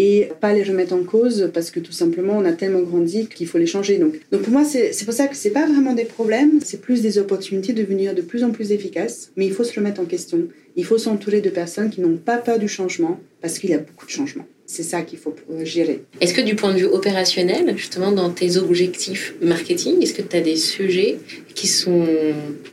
et 0.03 0.29
pas 0.41 0.53
les 0.53 0.63
remettre 0.63 0.93
en 0.93 1.03
cause 1.03 1.49
parce 1.53 1.71
que 1.71 1.79
tout 1.79 1.93
simplement 1.93 2.33
on 2.37 2.43
a 2.43 2.51
tellement 2.51 2.81
grandi 2.81 3.27
qu'il 3.27 3.47
faut 3.47 3.57
les 3.57 3.65
changer. 3.65 3.97
Donc, 3.97 4.15
donc 4.31 4.41
pour 4.41 4.51
moi, 4.51 4.65
c'est 4.65 5.05
pour 5.05 5.13
ça 5.13 5.27
que 5.27 5.35
c'est 5.35 5.51
pas 5.51 5.65
vraiment 5.65 5.93
des 5.93 6.03
problèmes, 6.03 6.59
c'est 6.61 6.81
plus 6.81 7.01
des 7.01 7.17
opportunités 7.17 7.71
de 7.71 7.81
devenir 7.81 8.13
de 8.13 8.21
plus 8.21 8.43
en 8.43 8.51
plus 8.51 8.73
efficaces, 8.73 9.31
mais 9.37 9.45
il 9.45 9.53
faut 9.53 9.63
se 9.63 9.73
remettre 9.73 10.01
en 10.01 10.05
question. 10.05 10.39
Il 10.75 10.83
faut 10.83 10.97
s'entourer 10.97 11.39
de 11.39 11.49
personnes 11.49 11.89
qui 11.89 12.01
n'ont 12.01 12.17
pas 12.17 12.37
peur 12.37 12.59
du 12.59 12.67
changement 12.67 13.17
parce 13.41 13.59
qu'il 13.59 13.69
y 13.69 13.73
a 13.73 13.77
beaucoup 13.77 14.05
de 14.05 14.11
changements. 14.11 14.45
C'est 14.65 14.83
ça 14.83 15.03
qu'il 15.03 15.19
faut 15.19 15.35
gérer. 15.63 16.01
Est-ce 16.19 16.33
que 16.33 16.41
du 16.41 16.55
point 16.55 16.73
de 16.73 16.79
vue 16.79 16.85
opérationnel, 16.85 17.73
justement 17.77 18.11
dans 18.11 18.29
tes 18.29 18.57
objectifs 18.57 19.35
marketing, 19.41 20.01
est-ce 20.01 20.13
que 20.13 20.21
tu 20.21 20.35
as 20.35 20.41
des 20.41 20.55
sujets 20.55 21.17
qui 21.53 21.67
sont 21.67 22.05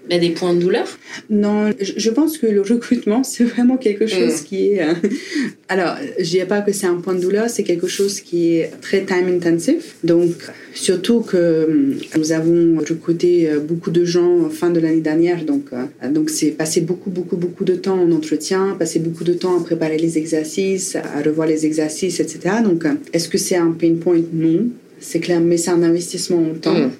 bah, 0.08 0.18
des 0.18 0.30
points 0.30 0.54
de 0.54 0.60
douleur 0.60 0.86
Non, 1.28 1.70
je 1.80 2.10
pense 2.10 2.38
que 2.38 2.46
le 2.46 2.62
recrutement, 2.62 3.22
c'est 3.22 3.44
vraiment 3.44 3.76
quelque 3.76 4.06
chose 4.06 4.40
mm. 4.40 4.44
qui 4.44 4.68
est... 4.68 4.82
Euh, 4.82 4.94
alors, 5.68 5.96
je 6.18 6.22
ne 6.22 6.28
dirais 6.28 6.46
pas 6.46 6.60
que 6.62 6.72
c'est 6.72 6.86
un 6.86 6.96
point 6.96 7.14
de 7.14 7.20
douleur, 7.20 7.48
c'est 7.48 7.62
quelque 7.62 7.86
chose 7.86 8.20
qui 8.20 8.56
est 8.56 8.70
très 8.80 9.04
time 9.04 9.28
intensive. 9.28 9.84
Donc, 10.02 10.32
surtout 10.74 11.20
que 11.20 11.36
euh, 11.36 11.94
nous 12.16 12.32
avons 12.32 12.78
recruté 12.78 13.48
euh, 13.48 13.60
beaucoup 13.60 13.90
de 13.90 14.04
gens 14.04 14.48
fin 14.50 14.70
de 14.70 14.80
l'année 14.80 15.00
dernière. 15.00 15.44
Donc, 15.44 15.70
donc 16.10 16.30
c'est 16.30 16.50
passer 16.50 16.80
beaucoup, 16.80 17.10
beaucoup, 17.10 17.36
beaucoup 17.36 17.64
de 17.64 17.74
temps 17.74 18.00
en 18.00 18.10
entretien, 18.12 18.76
passer 18.78 18.98
beaucoup 18.98 19.24
de 19.24 19.34
temps 19.34 19.58
à 19.58 19.62
préparer 19.62 19.98
les 19.98 20.18
exercices, 20.18 20.96
à 20.96 21.22
revoir 21.22 21.46
les 21.46 21.66
exercices 21.66 22.20
etc. 22.20 22.56
Donc, 22.64 22.84
est-ce 23.12 23.28
que 23.28 23.38
c'est 23.38 23.56
un 23.56 23.72
pain 23.72 23.94
point? 23.94 24.20
Non, 24.32 24.68
c'est 25.00 25.20
clair, 25.20 25.40
mais 25.40 25.56
c'est 25.56 25.70
un 25.70 25.82
investissement 25.82 26.38
en 26.38 26.54
temps. 26.54 26.74
Mm. 26.74 26.90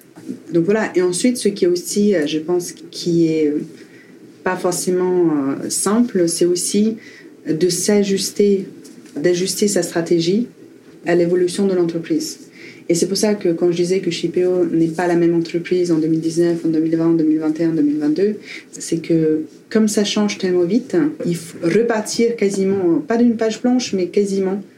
Donc 0.52 0.64
voilà. 0.64 0.90
Et 0.94 1.02
ensuite, 1.02 1.36
ce 1.36 1.48
qui 1.48 1.64
est 1.64 1.68
aussi, 1.68 2.14
euh, 2.14 2.26
je 2.26 2.38
pense, 2.38 2.72
qui 2.90 3.28
est 3.28 3.48
euh, 3.48 3.60
pas 4.44 4.56
forcément 4.56 5.30
simple, 5.68 6.26
c'est 6.26 6.46
aussi 6.46 6.96
de 7.46 7.68
s'ajuster, 7.68 8.66
d'ajuster 9.14 9.68
sa 9.68 9.82
stratégie 9.82 10.46
à 11.06 11.14
l'évolution 11.14 11.66
de 11.66 11.74
l'entreprise. 11.74 12.38
Et 12.90 12.94
c'est 12.94 13.06
pour 13.06 13.16
ça 13.16 13.34
que 13.34 13.50
quand 13.50 13.70
je 13.70 13.76
disais 13.76 14.00
que 14.00 14.10
Shipeo 14.10 14.64
n'est 14.64 14.88
pas 14.88 15.06
la 15.06 15.14
même 15.14 15.36
entreprise 15.36 15.92
en 15.92 15.98
2019, 15.98 16.64
en 16.64 16.68
2020, 16.70 17.06
en 17.06 17.12
2021, 17.12 17.70
en 17.70 17.74
2022, 17.74 18.34
c'est 18.72 19.00
que 19.00 19.42
comme 19.70 19.86
ça 19.86 20.04
change 20.04 20.38
tellement 20.38 20.64
vite, 20.64 20.96
il 21.24 21.36
faut 21.36 21.58
repartir 21.62 22.34
quasiment, 22.34 22.98
pas 23.06 23.16
d'une 23.16 23.36
page 23.36 23.62
blanche, 23.62 23.92
mais 23.92 24.06
quasiment 24.06 24.60
euh, 24.60 24.69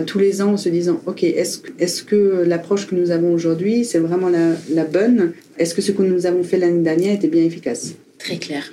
tous 0.00 0.18
les 0.18 0.40
ans 0.40 0.52
en 0.52 0.56
se 0.56 0.68
disant, 0.68 1.00
OK, 1.06 1.22
est-ce 1.22 1.60
est 1.78 2.06
que 2.06 2.44
l'approche 2.46 2.86
que 2.86 2.94
nous 2.94 3.10
avons 3.10 3.32
aujourd'hui, 3.32 3.84
c'est 3.84 3.98
vraiment 3.98 4.28
la, 4.28 4.52
la 4.70 4.84
bonne? 4.84 5.32
Est-ce 5.58 5.74
que 5.74 5.82
ce 5.82 5.92
que 5.92 6.02
nous 6.02 6.26
avons 6.26 6.42
fait 6.42 6.56
l'année 6.56 6.82
dernière 6.82 7.14
était 7.14 7.28
bien 7.28 7.44
efficace? 7.44 7.92
Très 8.18 8.38
clair. 8.38 8.72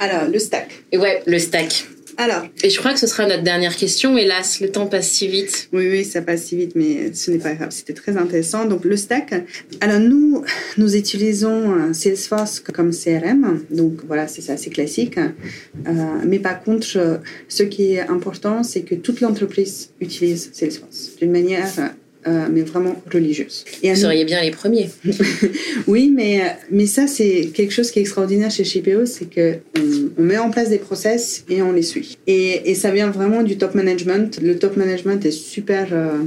Alors, 0.00 0.28
le 0.28 0.38
stack. 0.38 0.68
Et 0.90 0.98
ouais, 0.98 1.22
le 1.26 1.38
stack. 1.38 1.86
Alors. 2.18 2.46
Et 2.62 2.70
je 2.70 2.78
crois 2.78 2.92
que 2.92 2.98
ce 2.98 3.06
sera 3.06 3.26
notre 3.26 3.42
dernière 3.42 3.76
question. 3.76 4.16
Hélas, 4.16 4.60
le 4.60 4.70
temps 4.70 4.86
passe 4.86 5.10
si 5.10 5.28
vite. 5.28 5.68
Oui, 5.72 5.88
oui, 5.90 6.04
ça 6.04 6.22
passe 6.22 6.44
si 6.44 6.56
vite, 6.56 6.72
mais 6.74 7.12
ce 7.12 7.30
n'est 7.30 7.38
pas 7.38 7.54
grave. 7.54 7.70
C'était 7.70 7.92
très 7.92 8.16
intéressant. 8.16 8.64
Donc, 8.64 8.84
le 8.84 8.96
stack. 8.96 9.34
Alors, 9.80 10.00
nous, 10.00 10.42
nous 10.78 10.96
utilisons 10.96 11.92
Salesforce 11.92 12.60
comme 12.60 12.90
CRM. 12.90 13.60
Donc, 13.70 14.00
voilà, 14.06 14.28
c'est 14.28 14.50
assez 14.50 14.70
classique. 14.70 15.18
Euh, 15.18 15.92
mais 16.24 16.38
par 16.38 16.62
contre, 16.62 17.20
ce 17.48 17.62
qui 17.62 17.94
est 17.94 18.00
important, 18.00 18.62
c'est 18.62 18.82
que 18.82 18.94
toute 18.94 19.20
l'entreprise 19.20 19.90
utilise 20.00 20.50
Salesforce 20.52 21.16
d'une 21.20 21.32
manière 21.32 21.68
euh, 22.26 22.46
mais 22.50 22.62
vraiment 22.62 23.00
religieuse. 23.12 23.64
Et 23.82 23.90
Vous 23.90 24.00
seriez 24.00 24.24
bien 24.24 24.42
les 24.42 24.50
premiers. 24.50 24.90
oui, 25.86 26.10
mais, 26.14 26.56
mais 26.70 26.86
ça, 26.86 27.06
c'est 27.06 27.50
quelque 27.54 27.72
chose 27.72 27.90
qui 27.90 27.98
est 27.98 28.02
extraordinaire 28.02 28.50
chez 28.50 28.64
Shipeo, 28.64 29.06
c'est 29.06 29.26
qu'on 29.32 29.80
on 30.18 30.22
met 30.22 30.38
en 30.38 30.50
place 30.50 30.70
des 30.70 30.78
process 30.78 31.44
et 31.48 31.62
on 31.62 31.72
les 31.72 31.82
suit. 31.82 32.18
Et, 32.26 32.70
et, 32.70 32.74
ça 32.74 32.90
vient 32.90 33.10
vraiment 33.10 33.42
du 33.42 33.56
top 33.58 33.74
management. 33.74 34.40
Le 34.42 34.58
top 34.58 34.76
management 34.76 35.24
est 35.24 35.30
super... 35.30 35.88
Euh, 35.92 36.18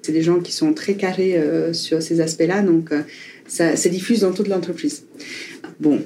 c'est 0.00 0.12
des 0.12 0.22
gens 0.22 0.40
qui 0.40 0.52
sont 0.52 0.72
très 0.72 0.94
carrés 0.94 1.36
euh, 1.36 1.72
sur 1.72 2.02
ces 2.02 2.20
aspects-là, 2.20 2.62
donc 2.62 2.90
ça 3.46 3.76
se 3.76 3.88
diffuse 3.88 4.20
dans 4.20 4.32
toute 4.32 4.48
l'entreprise. 4.48 5.04
Bon, 5.78 6.00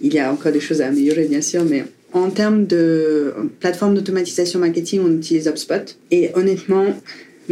il 0.00 0.14
y 0.14 0.18
a 0.18 0.32
encore 0.32 0.52
des 0.52 0.60
choses 0.60 0.80
à 0.80 0.86
améliorer, 0.86 1.24
bien 1.24 1.42
sûr, 1.42 1.64
mais 1.64 1.84
en 2.12 2.30
termes 2.30 2.66
de 2.66 3.34
plateforme 3.60 3.94
d'automatisation 3.94 4.58
marketing, 4.60 5.00
on 5.04 5.12
utilise 5.12 5.48
HubSpot. 5.48 5.96
Et 6.10 6.30
honnêtement, 6.34 6.94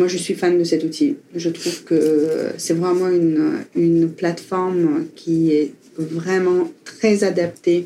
moi, 0.00 0.08
je 0.08 0.16
suis 0.16 0.32
fan 0.32 0.58
de 0.58 0.64
cet 0.64 0.82
outil. 0.82 1.16
Je 1.34 1.50
trouve 1.50 1.84
que 1.84 2.52
c'est 2.56 2.72
vraiment 2.72 3.08
une, 3.08 3.58
une 3.76 4.10
plateforme 4.10 5.04
qui 5.14 5.52
est 5.52 5.74
vraiment 5.98 6.72
très 6.86 7.22
adaptée 7.22 7.84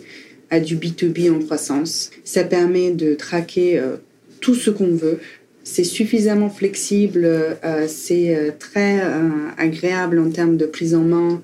à 0.48 0.61
du 0.61 0.77
B2B 0.77 1.29
en 1.33 1.40
croissance. 1.40 2.12
Ça 2.22 2.44
permet 2.44 2.92
de 2.92 3.14
traquer 3.14 3.81
euh, 3.81 3.96
tout 4.40 4.55
ce 4.55 4.70
qu'on 4.70 4.94
veut. 4.94 5.18
C'est 5.64 5.83
suffisamment 5.83 6.50
flexible, 6.50 7.24
euh, 7.24 7.87
c'est 7.88 8.37
euh, 8.37 8.53
très 8.57 9.03
agréable 9.59 10.20
en 10.20 10.31
termes 10.31 10.57
de 10.57 10.66
prise 10.66 10.94
en 10.94 11.03
main. 11.03 11.42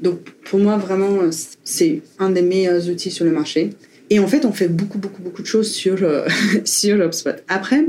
Donc 0.00 0.20
pour 0.46 0.60
moi, 0.60 0.78
vraiment, 0.78 1.18
c'est 1.62 2.00
un 2.18 2.30
des 2.30 2.40
meilleurs 2.40 2.88
outils 2.88 3.10
sur 3.10 3.26
le 3.26 3.32
marché. 3.32 3.68
Et 4.12 4.18
en 4.18 4.26
fait, 4.26 4.44
on 4.44 4.50
fait 4.50 4.66
beaucoup, 4.66 4.98
beaucoup, 4.98 5.22
beaucoup 5.22 5.40
de 5.40 5.46
choses 5.46 5.70
sur, 5.70 6.02
euh, 6.02 6.26
sur 6.64 7.00
HubSpot. 7.00 7.36
Après, 7.46 7.84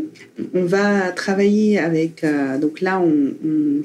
on 0.53 0.65
va 0.65 1.11
travailler 1.11 1.79
avec. 1.79 2.23
Euh, 2.23 2.59
donc 2.59 2.79
là, 2.79 3.01
on, 3.01 3.31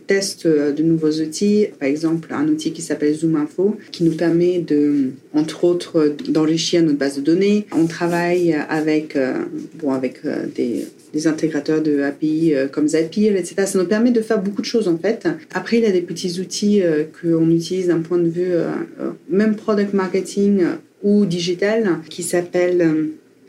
teste 0.06 0.44
euh, 0.44 0.72
de 0.72 0.82
nouveaux 0.82 1.10
outils. 1.22 1.68
Par 1.80 1.88
exemple, 1.88 2.28
un 2.34 2.46
outil 2.48 2.72
qui 2.72 2.82
s'appelle 2.82 3.14
Zoom 3.14 3.36
Info, 3.36 3.78
qui 3.90 4.04
nous 4.04 4.12
permet 4.12 4.58
de, 4.58 5.12
entre 5.32 5.64
autres, 5.64 6.14
d'enrichir 6.28 6.82
notre 6.82 6.98
base 6.98 7.16
de 7.16 7.22
données. 7.22 7.66
On 7.72 7.86
travaille 7.86 8.54
avec, 8.68 9.16
bon, 9.80 9.92
avec 9.92 10.20
des, 10.54 10.86
des 11.14 11.26
intégrateurs 11.26 11.82
de 11.82 12.02
API 12.02 12.54
comme 12.70 12.88
Zapier, 12.88 13.30
etc. 13.30 13.54
Ça 13.64 13.78
nous 13.78 13.86
permet 13.86 14.10
de 14.10 14.20
faire 14.20 14.42
beaucoup 14.42 14.60
de 14.60 14.66
choses 14.66 14.88
en 14.88 14.98
fait. 14.98 15.26
Après, 15.54 15.78
il 15.78 15.84
y 15.84 15.86
a 15.86 15.92
des 15.92 16.02
petits 16.02 16.38
outils 16.40 16.82
qu'on 17.20 17.50
utilise 17.50 17.88
d'un 17.88 18.00
point 18.00 18.18
de 18.18 18.28
vue 18.28 18.52
même 19.30 19.56
product 19.56 19.94
marketing 19.94 20.62
ou 21.06 21.24
digital 21.24 22.00
qui 22.10 22.24
s'appelle 22.24 22.82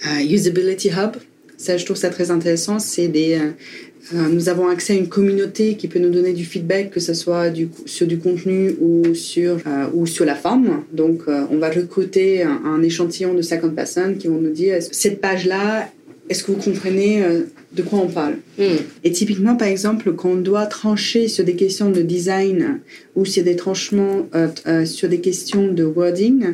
euh, 0.05 0.31
Usability 0.31 0.89
Hub. 0.89 1.17
Ça, 1.57 1.75
je 1.75 1.83
trouve 1.85 1.97
ça 1.97 2.09
très 2.09 2.29
intéressant. 2.29 2.77
C'est 2.77 3.07
des, 3.07 3.33
euh, 3.33 4.15
euh, 4.15 4.29
nous 4.29 4.47
avons 4.47 4.67
accès 4.67 4.93
à 4.93 4.95
une 4.95 5.09
communauté 5.09 5.73
qui 5.73 5.87
peut 5.87 5.97
nous 5.97 6.11
donner 6.11 6.33
du 6.33 6.45
feedback, 6.45 6.91
que 6.91 6.99
ce 6.99 7.15
soit 7.15 7.49
du, 7.49 7.69
sur 7.87 8.05
du 8.05 8.19
contenu 8.19 8.75
ou 8.79 9.15
sur, 9.15 9.57
ou 9.93 10.05
sur 10.05 10.23
la 10.23 10.35
forme. 10.35 10.83
Donc, 10.93 11.23
on 11.27 11.57
va 11.57 11.69
recruter 11.71 12.43
un, 12.43 12.81
échantillon 12.83 13.33
de 13.33 13.41
50 13.41 13.73
personnes 13.73 14.17
qui 14.17 14.27
vont 14.27 14.39
nous 14.39 14.51
dire 14.51 14.77
cette 14.91 15.19
page-là, 15.19 15.89
est-ce 16.29 16.43
que 16.43 16.51
vous 16.51 16.59
comprenez 16.59 17.23
de 17.73 17.81
quoi 17.81 17.99
on 17.99 18.07
parle? 18.07 18.35
Hmm. 18.59 18.77
Et 19.03 19.11
typiquement, 19.11 19.55
par 19.55 19.67
exemple, 19.67 20.13
quand 20.13 20.29
on 20.29 20.35
doit 20.35 20.67
trancher 20.67 21.27
sur 21.27 21.43
des 21.43 21.55
questions 21.55 21.89
de 21.89 22.01
design 22.01 22.79
ou 23.15 23.25
sur 23.25 23.43
des 23.43 23.55
tranchements 23.55 24.27
sur 24.85 25.09
des 25.09 25.19
questions 25.19 25.67
de 25.73 25.83
wording, 25.83 26.53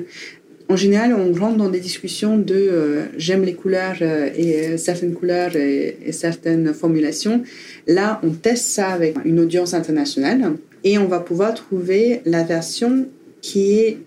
en 0.74 0.76
général, 0.76 1.14
on 1.14 1.32
rentre 1.40 1.58
dans 1.58 1.70
des 1.70 1.80
discussions 1.80 2.36
de 2.36 2.56
euh, 2.56 3.04
j'aime 3.16 3.44
les 3.44 3.54
couleurs 3.54 3.98
euh, 4.02 4.28
et 4.36 4.70
euh, 4.70 4.78
certaines 4.78 5.14
couleurs 5.14 5.56
et, 5.56 6.12
certaines 6.12 6.74
formulations. 6.74 7.44
Là, 7.86 8.20
on 8.24 8.32
teste 8.32 8.66
ça 8.66 8.88
avec 8.88 9.16
une 9.24 9.40
audience 9.40 9.76
internationale 9.76 10.54
et 10.84 10.98
on 10.98 11.06
va 11.06 11.20
pouvoir 11.20 11.54
trouver 11.54 12.22
la 12.26 12.44
version 12.44 13.06
qui 13.42 13.74
est 13.74 14.00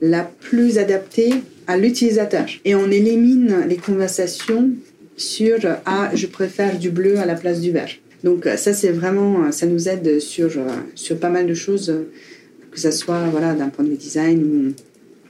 la 0.00 0.22
plus 0.22 0.78
adaptée 0.78 1.34
à 1.66 1.76
l'utilisateur. 1.76 2.46
Et 2.64 2.74
on 2.74 2.90
élimine 2.90 3.66
les 3.68 3.76
conversations 3.76 4.70
sur 5.18 5.58
ah 5.84 6.10
je 6.14 6.26
préfère 6.26 6.78
du 6.78 6.88
bleu 6.88 7.18
à 7.18 7.26
la 7.26 7.34
place 7.34 7.60
du 7.60 7.70
vert. 7.70 7.90
Donc 8.24 8.48
ça 8.56 8.72
c'est 8.72 8.90
vraiment 8.92 9.52
ça 9.52 9.66
nous 9.66 9.88
aide 9.90 10.20
sur 10.20 10.52
sur 10.94 11.18
pas 11.18 11.28
mal 11.28 11.46
de 11.46 11.54
choses 11.54 11.94
que 12.70 12.80
ce 12.80 12.90
soit 12.90 13.24
voilà 13.30 13.52
d'un 13.52 13.68
point 13.68 13.84
de 13.84 13.90
vue 13.90 13.96
design 13.96 14.42
ou 14.42 14.72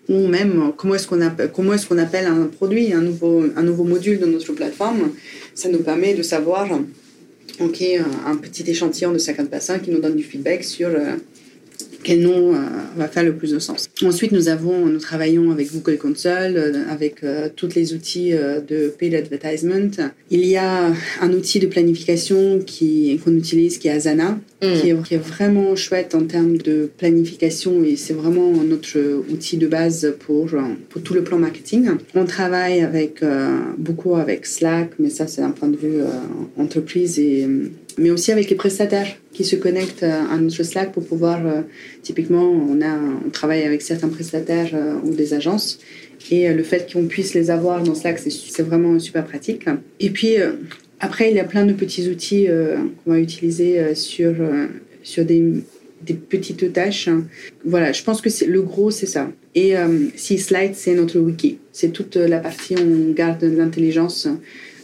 ou 0.08 0.26
même 0.26 0.72
comment 0.76 0.94
est-ce 0.94 1.06
qu'on 1.06 1.20
appelle, 1.20 1.50
comment 1.52 1.74
est-ce 1.74 1.86
qu'on 1.86 1.98
appelle 1.98 2.26
un 2.26 2.46
produit, 2.46 2.92
un 2.92 3.00
nouveau, 3.00 3.44
un 3.56 3.62
nouveau 3.62 3.84
module 3.84 4.18
de 4.18 4.26
notre 4.26 4.52
plateforme. 4.52 5.12
Ça 5.54 5.68
nous 5.68 5.78
permet 5.78 6.14
de 6.14 6.22
savoir, 6.22 6.68
OK, 7.60 7.82
un 8.26 8.36
petit 8.36 8.68
échantillon 8.70 9.12
de 9.12 9.18
50 9.18 9.48
personnes 9.48 9.80
qui 9.80 9.90
nous 9.90 10.00
donne 10.00 10.16
du 10.16 10.24
feedback 10.24 10.64
sur 10.64 10.88
euh, 10.88 11.16
quel 12.04 12.20
nom 12.20 12.54
euh, 12.54 12.58
va 12.96 13.08
faire 13.08 13.24
le 13.24 13.34
plus 13.34 13.50
de 13.50 13.58
sens. 13.58 13.88
Ensuite, 14.02 14.30
nous 14.30 14.48
avons, 14.48 14.86
nous 14.86 15.00
travaillons 15.00 15.50
avec 15.50 15.72
Google 15.72 15.96
Console, 15.96 16.56
euh, 16.56 16.84
avec 16.88 17.24
euh, 17.24 17.48
tous 17.54 17.74
les 17.74 17.94
outils 17.94 18.32
de 18.32 18.88
paid 18.96 19.14
advertisement. 19.14 19.90
Il 20.30 20.44
y 20.46 20.56
a 20.56 20.92
un 21.20 21.32
outil 21.32 21.58
de 21.58 21.66
planification 21.66 22.60
qui 22.64 23.18
qu'on 23.24 23.34
utilise, 23.34 23.78
qui 23.78 23.88
est 23.88 23.92
Asana, 23.92 24.38
mm. 24.62 24.80
qui, 24.80 24.90
est, 24.90 25.02
qui, 25.02 25.14
est, 25.14 25.18
vraiment 25.18 25.74
chouette 25.74 26.14
en 26.14 26.24
termes 26.24 26.58
de 26.58 26.90
planification 26.98 27.82
et 27.82 27.96
c'est 27.96 28.12
vraiment 28.12 28.52
notre 28.62 28.98
outil 29.30 29.56
de 29.56 29.66
base 29.66 30.14
pour 30.20 30.50
pour 30.90 31.02
tout 31.02 31.14
le 31.14 31.24
plan 31.24 31.38
marketing. 31.38 31.88
On 32.14 32.26
travaille 32.26 32.82
avec 32.82 33.24
beaucoup 33.78 34.14
avec 34.16 34.44
Slack, 34.44 34.90
mais 34.98 35.08
ça 35.08 35.26
c'est 35.26 35.42
un 35.42 35.50
point 35.50 35.68
de 35.68 35.76
vue 35.76 36.02
entreprise 36.58 37.18
et 37.18 37.48
mais 37.98 38.10
aussi 38.10 38.32
avec 38.32 38.50
les 38.50 38.56
prestataires 38.56 39.16
qui 39.32 39.44
se 39.44 39.56
connectent 39.56 40.02
à 40.02 40.36
notre 40.38 40.62
Slack 40.62 40.92
pour 40.92 41.04
pouvoir, 41.04 41.46
euh, 41.46 41.62
typiquement, 42.02 42.50
on, 42.50 42.80
a, 42.80 42.98
on 43.26 43.30
travaille 43.30 43.62
avec 43.62 43.82
certains 43.82 44.08
prestataires 44.08 44.70
euh, 44.74 44.94
ou 45.04 45.14
des 45.14 45.34
agences, 45.34 45.78
et 46.30 46.48
euh, 46.48 46.54
le 46.54 46.62
fait 46.62 46.92
qu'on 46.92 47.06
puisse 47.06 47.34
les 47.34 47.50
avoir 47.50 47.82
dans 47.82 47.94
Slack, 47.94 48.18
c'est 48.18 48.62
vraiment 48.62 48.98
super 48.98 49.24
pratique. 49.24 49.64
Et 50.00 50.10
puis, 50.10 50.36
après, 51.00 51.30
il 51.30 51.36
y 51.36 51.40
a 51.40 51.44
plein 51.44 51.66
de 51.66 51.72
petits 51.72 52.08
outils 52.08 52.46
qu'on 53.04 53.12
va 53.12 53.18
utiliser 53.18 53.94
sur, 53.94 54.34
sur 55.02 55.24
des, 55.24 55.62
petites 56.28 56.72
tâches. 56.72 57.08
Voilà, 57.64 57.92
je 57.92 58.02
pense 58.02 58.20
que 58.20 58.28
le 58.46 58.62
gros, 58.62 58.90
c'est 58.90 59.06
ça. 59.06 59.30
Et 59.54 59.74
si 60.16 60.38
Slide, 60.38 60.74
c'est 60.74 60.94
notre 60.94 61.18
wiki. 61.18 61.58
C'est 61.72 61.92
toute 61.92 62.16
la 62.16 62.38
partie 62.38 62.74
où 62.76 63.08
on 63.10 63.12
garde 63.12 63.42
l'intelligence. 63.42 64.28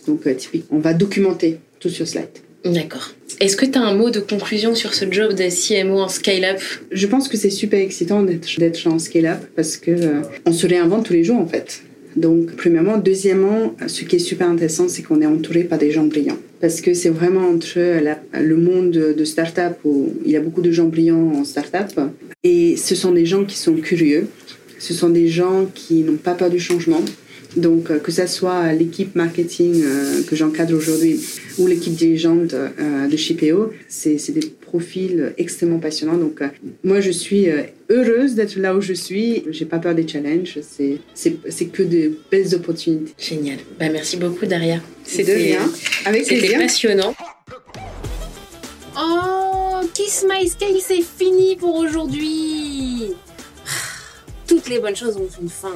Donc, 0.07 0.25
typiquement, 0.37 0.79
on 0.79 0.81
va 0.81 0.92
documenter 0.92 1.59
tout 1.79 1.88
sur 1.88 2.07
Slide. 2.07 2.49
D'accord. 2.64 3.11
Est-ce 3.40 3.57
que 3.57 3.64
tu 3.64 3.79
as 3.79 3.83
un 3.83 3.94
mot 3.94 4.11
de 4.11 4.20
conclusion 4.20 4.75
sur 4.75 4.92
ce 4.92 5.11
job 5.11 5.33
de 5.33 5.49
CMO 5.49 6.01
en 6.01 6.09
scale-up? 6.09 6.61
Je 6.92 7.07
pense 7.07 7.29
que 7.29 7.37
c'est 7.37 7.51
super 7.51 7.81
excitant 7.81 8.23
d'être 8.23 8.87
en 8.87 8.99
scale-up 8.99 9.38
parce 9.57 9.77
que 9.77 9.90
euh, 9.90 10.23
on 10.44 10.53
se 10.53 10.66
réinvente 10.66 11.07
tous 11.07 11.14
les 11.14 11.25
jours 11.25 11.38
en 11.38 11.46
fait. 11.46 11.83
Donc, 12.16 12.57
premièrement. 12.57 12.99
Deuxièmement, 12.99 13.75
ce 13.87 14.05
qui 14.05 14.16
est 14.16 14.20
super 14.20 14.49
intéressant, 14.49 14.88
c'est 14.88 15.03
qu'on 15.03 15.20
est 15.20 15.27
entouré 15.27 15.64
par 15.64 15.79
des 15.79 15.90
gens 15.90 16.05
brillants. 16.05 16.38
Parce 16.61 16.81
que 16.81 16.92
c'est 16.92 17.09
vraiment 17.09 17.49
entre 17.49 17.79
le 17.79 18.57
monde 18.57 18.90
de 18.90 19.25
start-up 19.25 19.79
où 19.85 20.12
il 20.25 20.33
y 20.33 20.37
a 20.37 20.40
beaucoup 20.40 20.61
de 20.61 20.73
gens 20.73 20.87
brillants 20.87 21.33
en 21.35 21.44
start-up. 21.44 21.99
Et 22.42 22.77
ce 22.77 22.94
sont 22.94 23.12
des 23.12 23.27
gens 23.27 23.44
qui 23.44 23.57
sont 23.57 23.75
curieux. 23.75 24.29
Ce 24.79 24.92
sont 24.92 25.11
des 25.11 25.29
gens 25.29 25.66
qui 25.75 26.03
n'ont 26.03 26.16
pas 26.16 26.35
peur 26.35 26.51
du 26.51 26.59
changement. 26.59 27.03
Donc, 27.56 27.90
euh, 27.90 27.98
que 27.98 28.12
ce 28.12 28.26
soit 28.26 28.72
l'équipe 28.72 29.14
marketing 29.16 29.82
euh, 29.82 30.22
que 30.22 30.36
j'encadre 30.36 30.76
aujourd'hui 30.76 31.20
ou 31.58 31.66
l'équipe 31.66 31.94
dirigeante 31.94 32.54
euh, 32.54 33.08
de 33.08 33.16
Shipeo, 33.16 33.72
c'est 33.88 34.30
des 34.30 34.52
profils 34.60 35.32
extrêmement 35.36 35.78
passionnants. 35.78 36.16
Donc, 36.16 36.40
moi, 36.84 37.00
je 37.00 37.10
suis 37.10 37.48
heureuse 37.88 38.34
d'être 38.34 38.56
là 38.56 38.74
où 38.76 38.80
je 38.80 38.92
suis. 38.92 39.44
J'ai 39.50 39.64
pas 39.64 39.78
peur 39.78 39.94
des 39.94 40.06
challenges. 40.06 40.58
C'est 41.14 41.64
que 41.66 41.82
de 41.82 42.12
belles 42.30 42.54
opportunités. 42.54 43.12
Génial. 43.18 43.58
Bah, 43.78 43.88
merci 43.90 44.16
beaucoup, 44.16 44.46
Daria. 44.46 44.80
C'était 45.04 45.34
rien. 45.34 45.70
Avec 46.04 46.24
C'était 46.24 46.56
passionnant. 46.56 47.14
Oh, 48.96 49.80
Kiss 49.92 50.24
My 50.28 50.48
Sky, 50.48 50.80
c'est 50.80 51.02
fini 51.02 51.56
pour 51.56 51.74
aujourd'hui. 51.74 53.12
Toutes 54.46 54.68
les 54.68 54.78
bonnes 54.78 54.96
choses 54.96 55.16
ont 55.16 55.28
une 55.40 55.48
fin. 55.48 55.74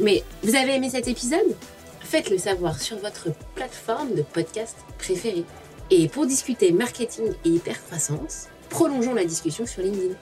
Mais 0.00 0.22
vous 0.42 0.54
avez 0.54 0.76
aimé 0.76 0.90
cet 0.90 1.08
épisode? 1.08 1.56
Faites-le 2.00 2.38
savoir 2.38 2.80
sur 2.80 2.98
votre 2.98 3.28
plateforme 3.54 4.14
de 4.14 4.22
podcast 4.22 4.76
préférée. 4.98 5.44
Et 5.90 6.08
pour 6.08 6.26
discuter 6.26 6.72
marketing 6.72 7.32
et 7.44 7.48
hypercroissance, 7.48 8.48
prolongeons 8.70 9.14
la 9.14 9.24
discussion 9.24 9.66
sur 9.66 9.82
LinkedIn. 9.82 10.14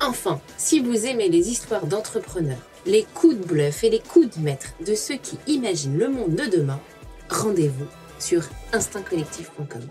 Enfin, 0.00 0.40
si 0.56 0.80
vous 0.80 1.06
aimez 1.06 1.28
les 1.28 1.50
histoires 1.50 1.86
d'entrepreneurs, 1.86 2.58
les 2.86 3.04
coups 3.14 3.36
de 3.36 3.44
bluff 3.44 3.84
et 3.84 3.90
les 3.90 4.00
coups 4.00 4.36
de 4.36 4.42
maître 4.42 4.74
de 4.84 4.94
ceux 4.94 5.16
qui 5.16 5.38
imaginent 5.46 5.98
le 5.98 6.08
monde 6.08 6.34
de 6.34 6.44
demain, 6.44 6.80
rendez-vous 7.28 7.86
sur 8.18 8.42
instinctcollectif.com. 8.72 9.82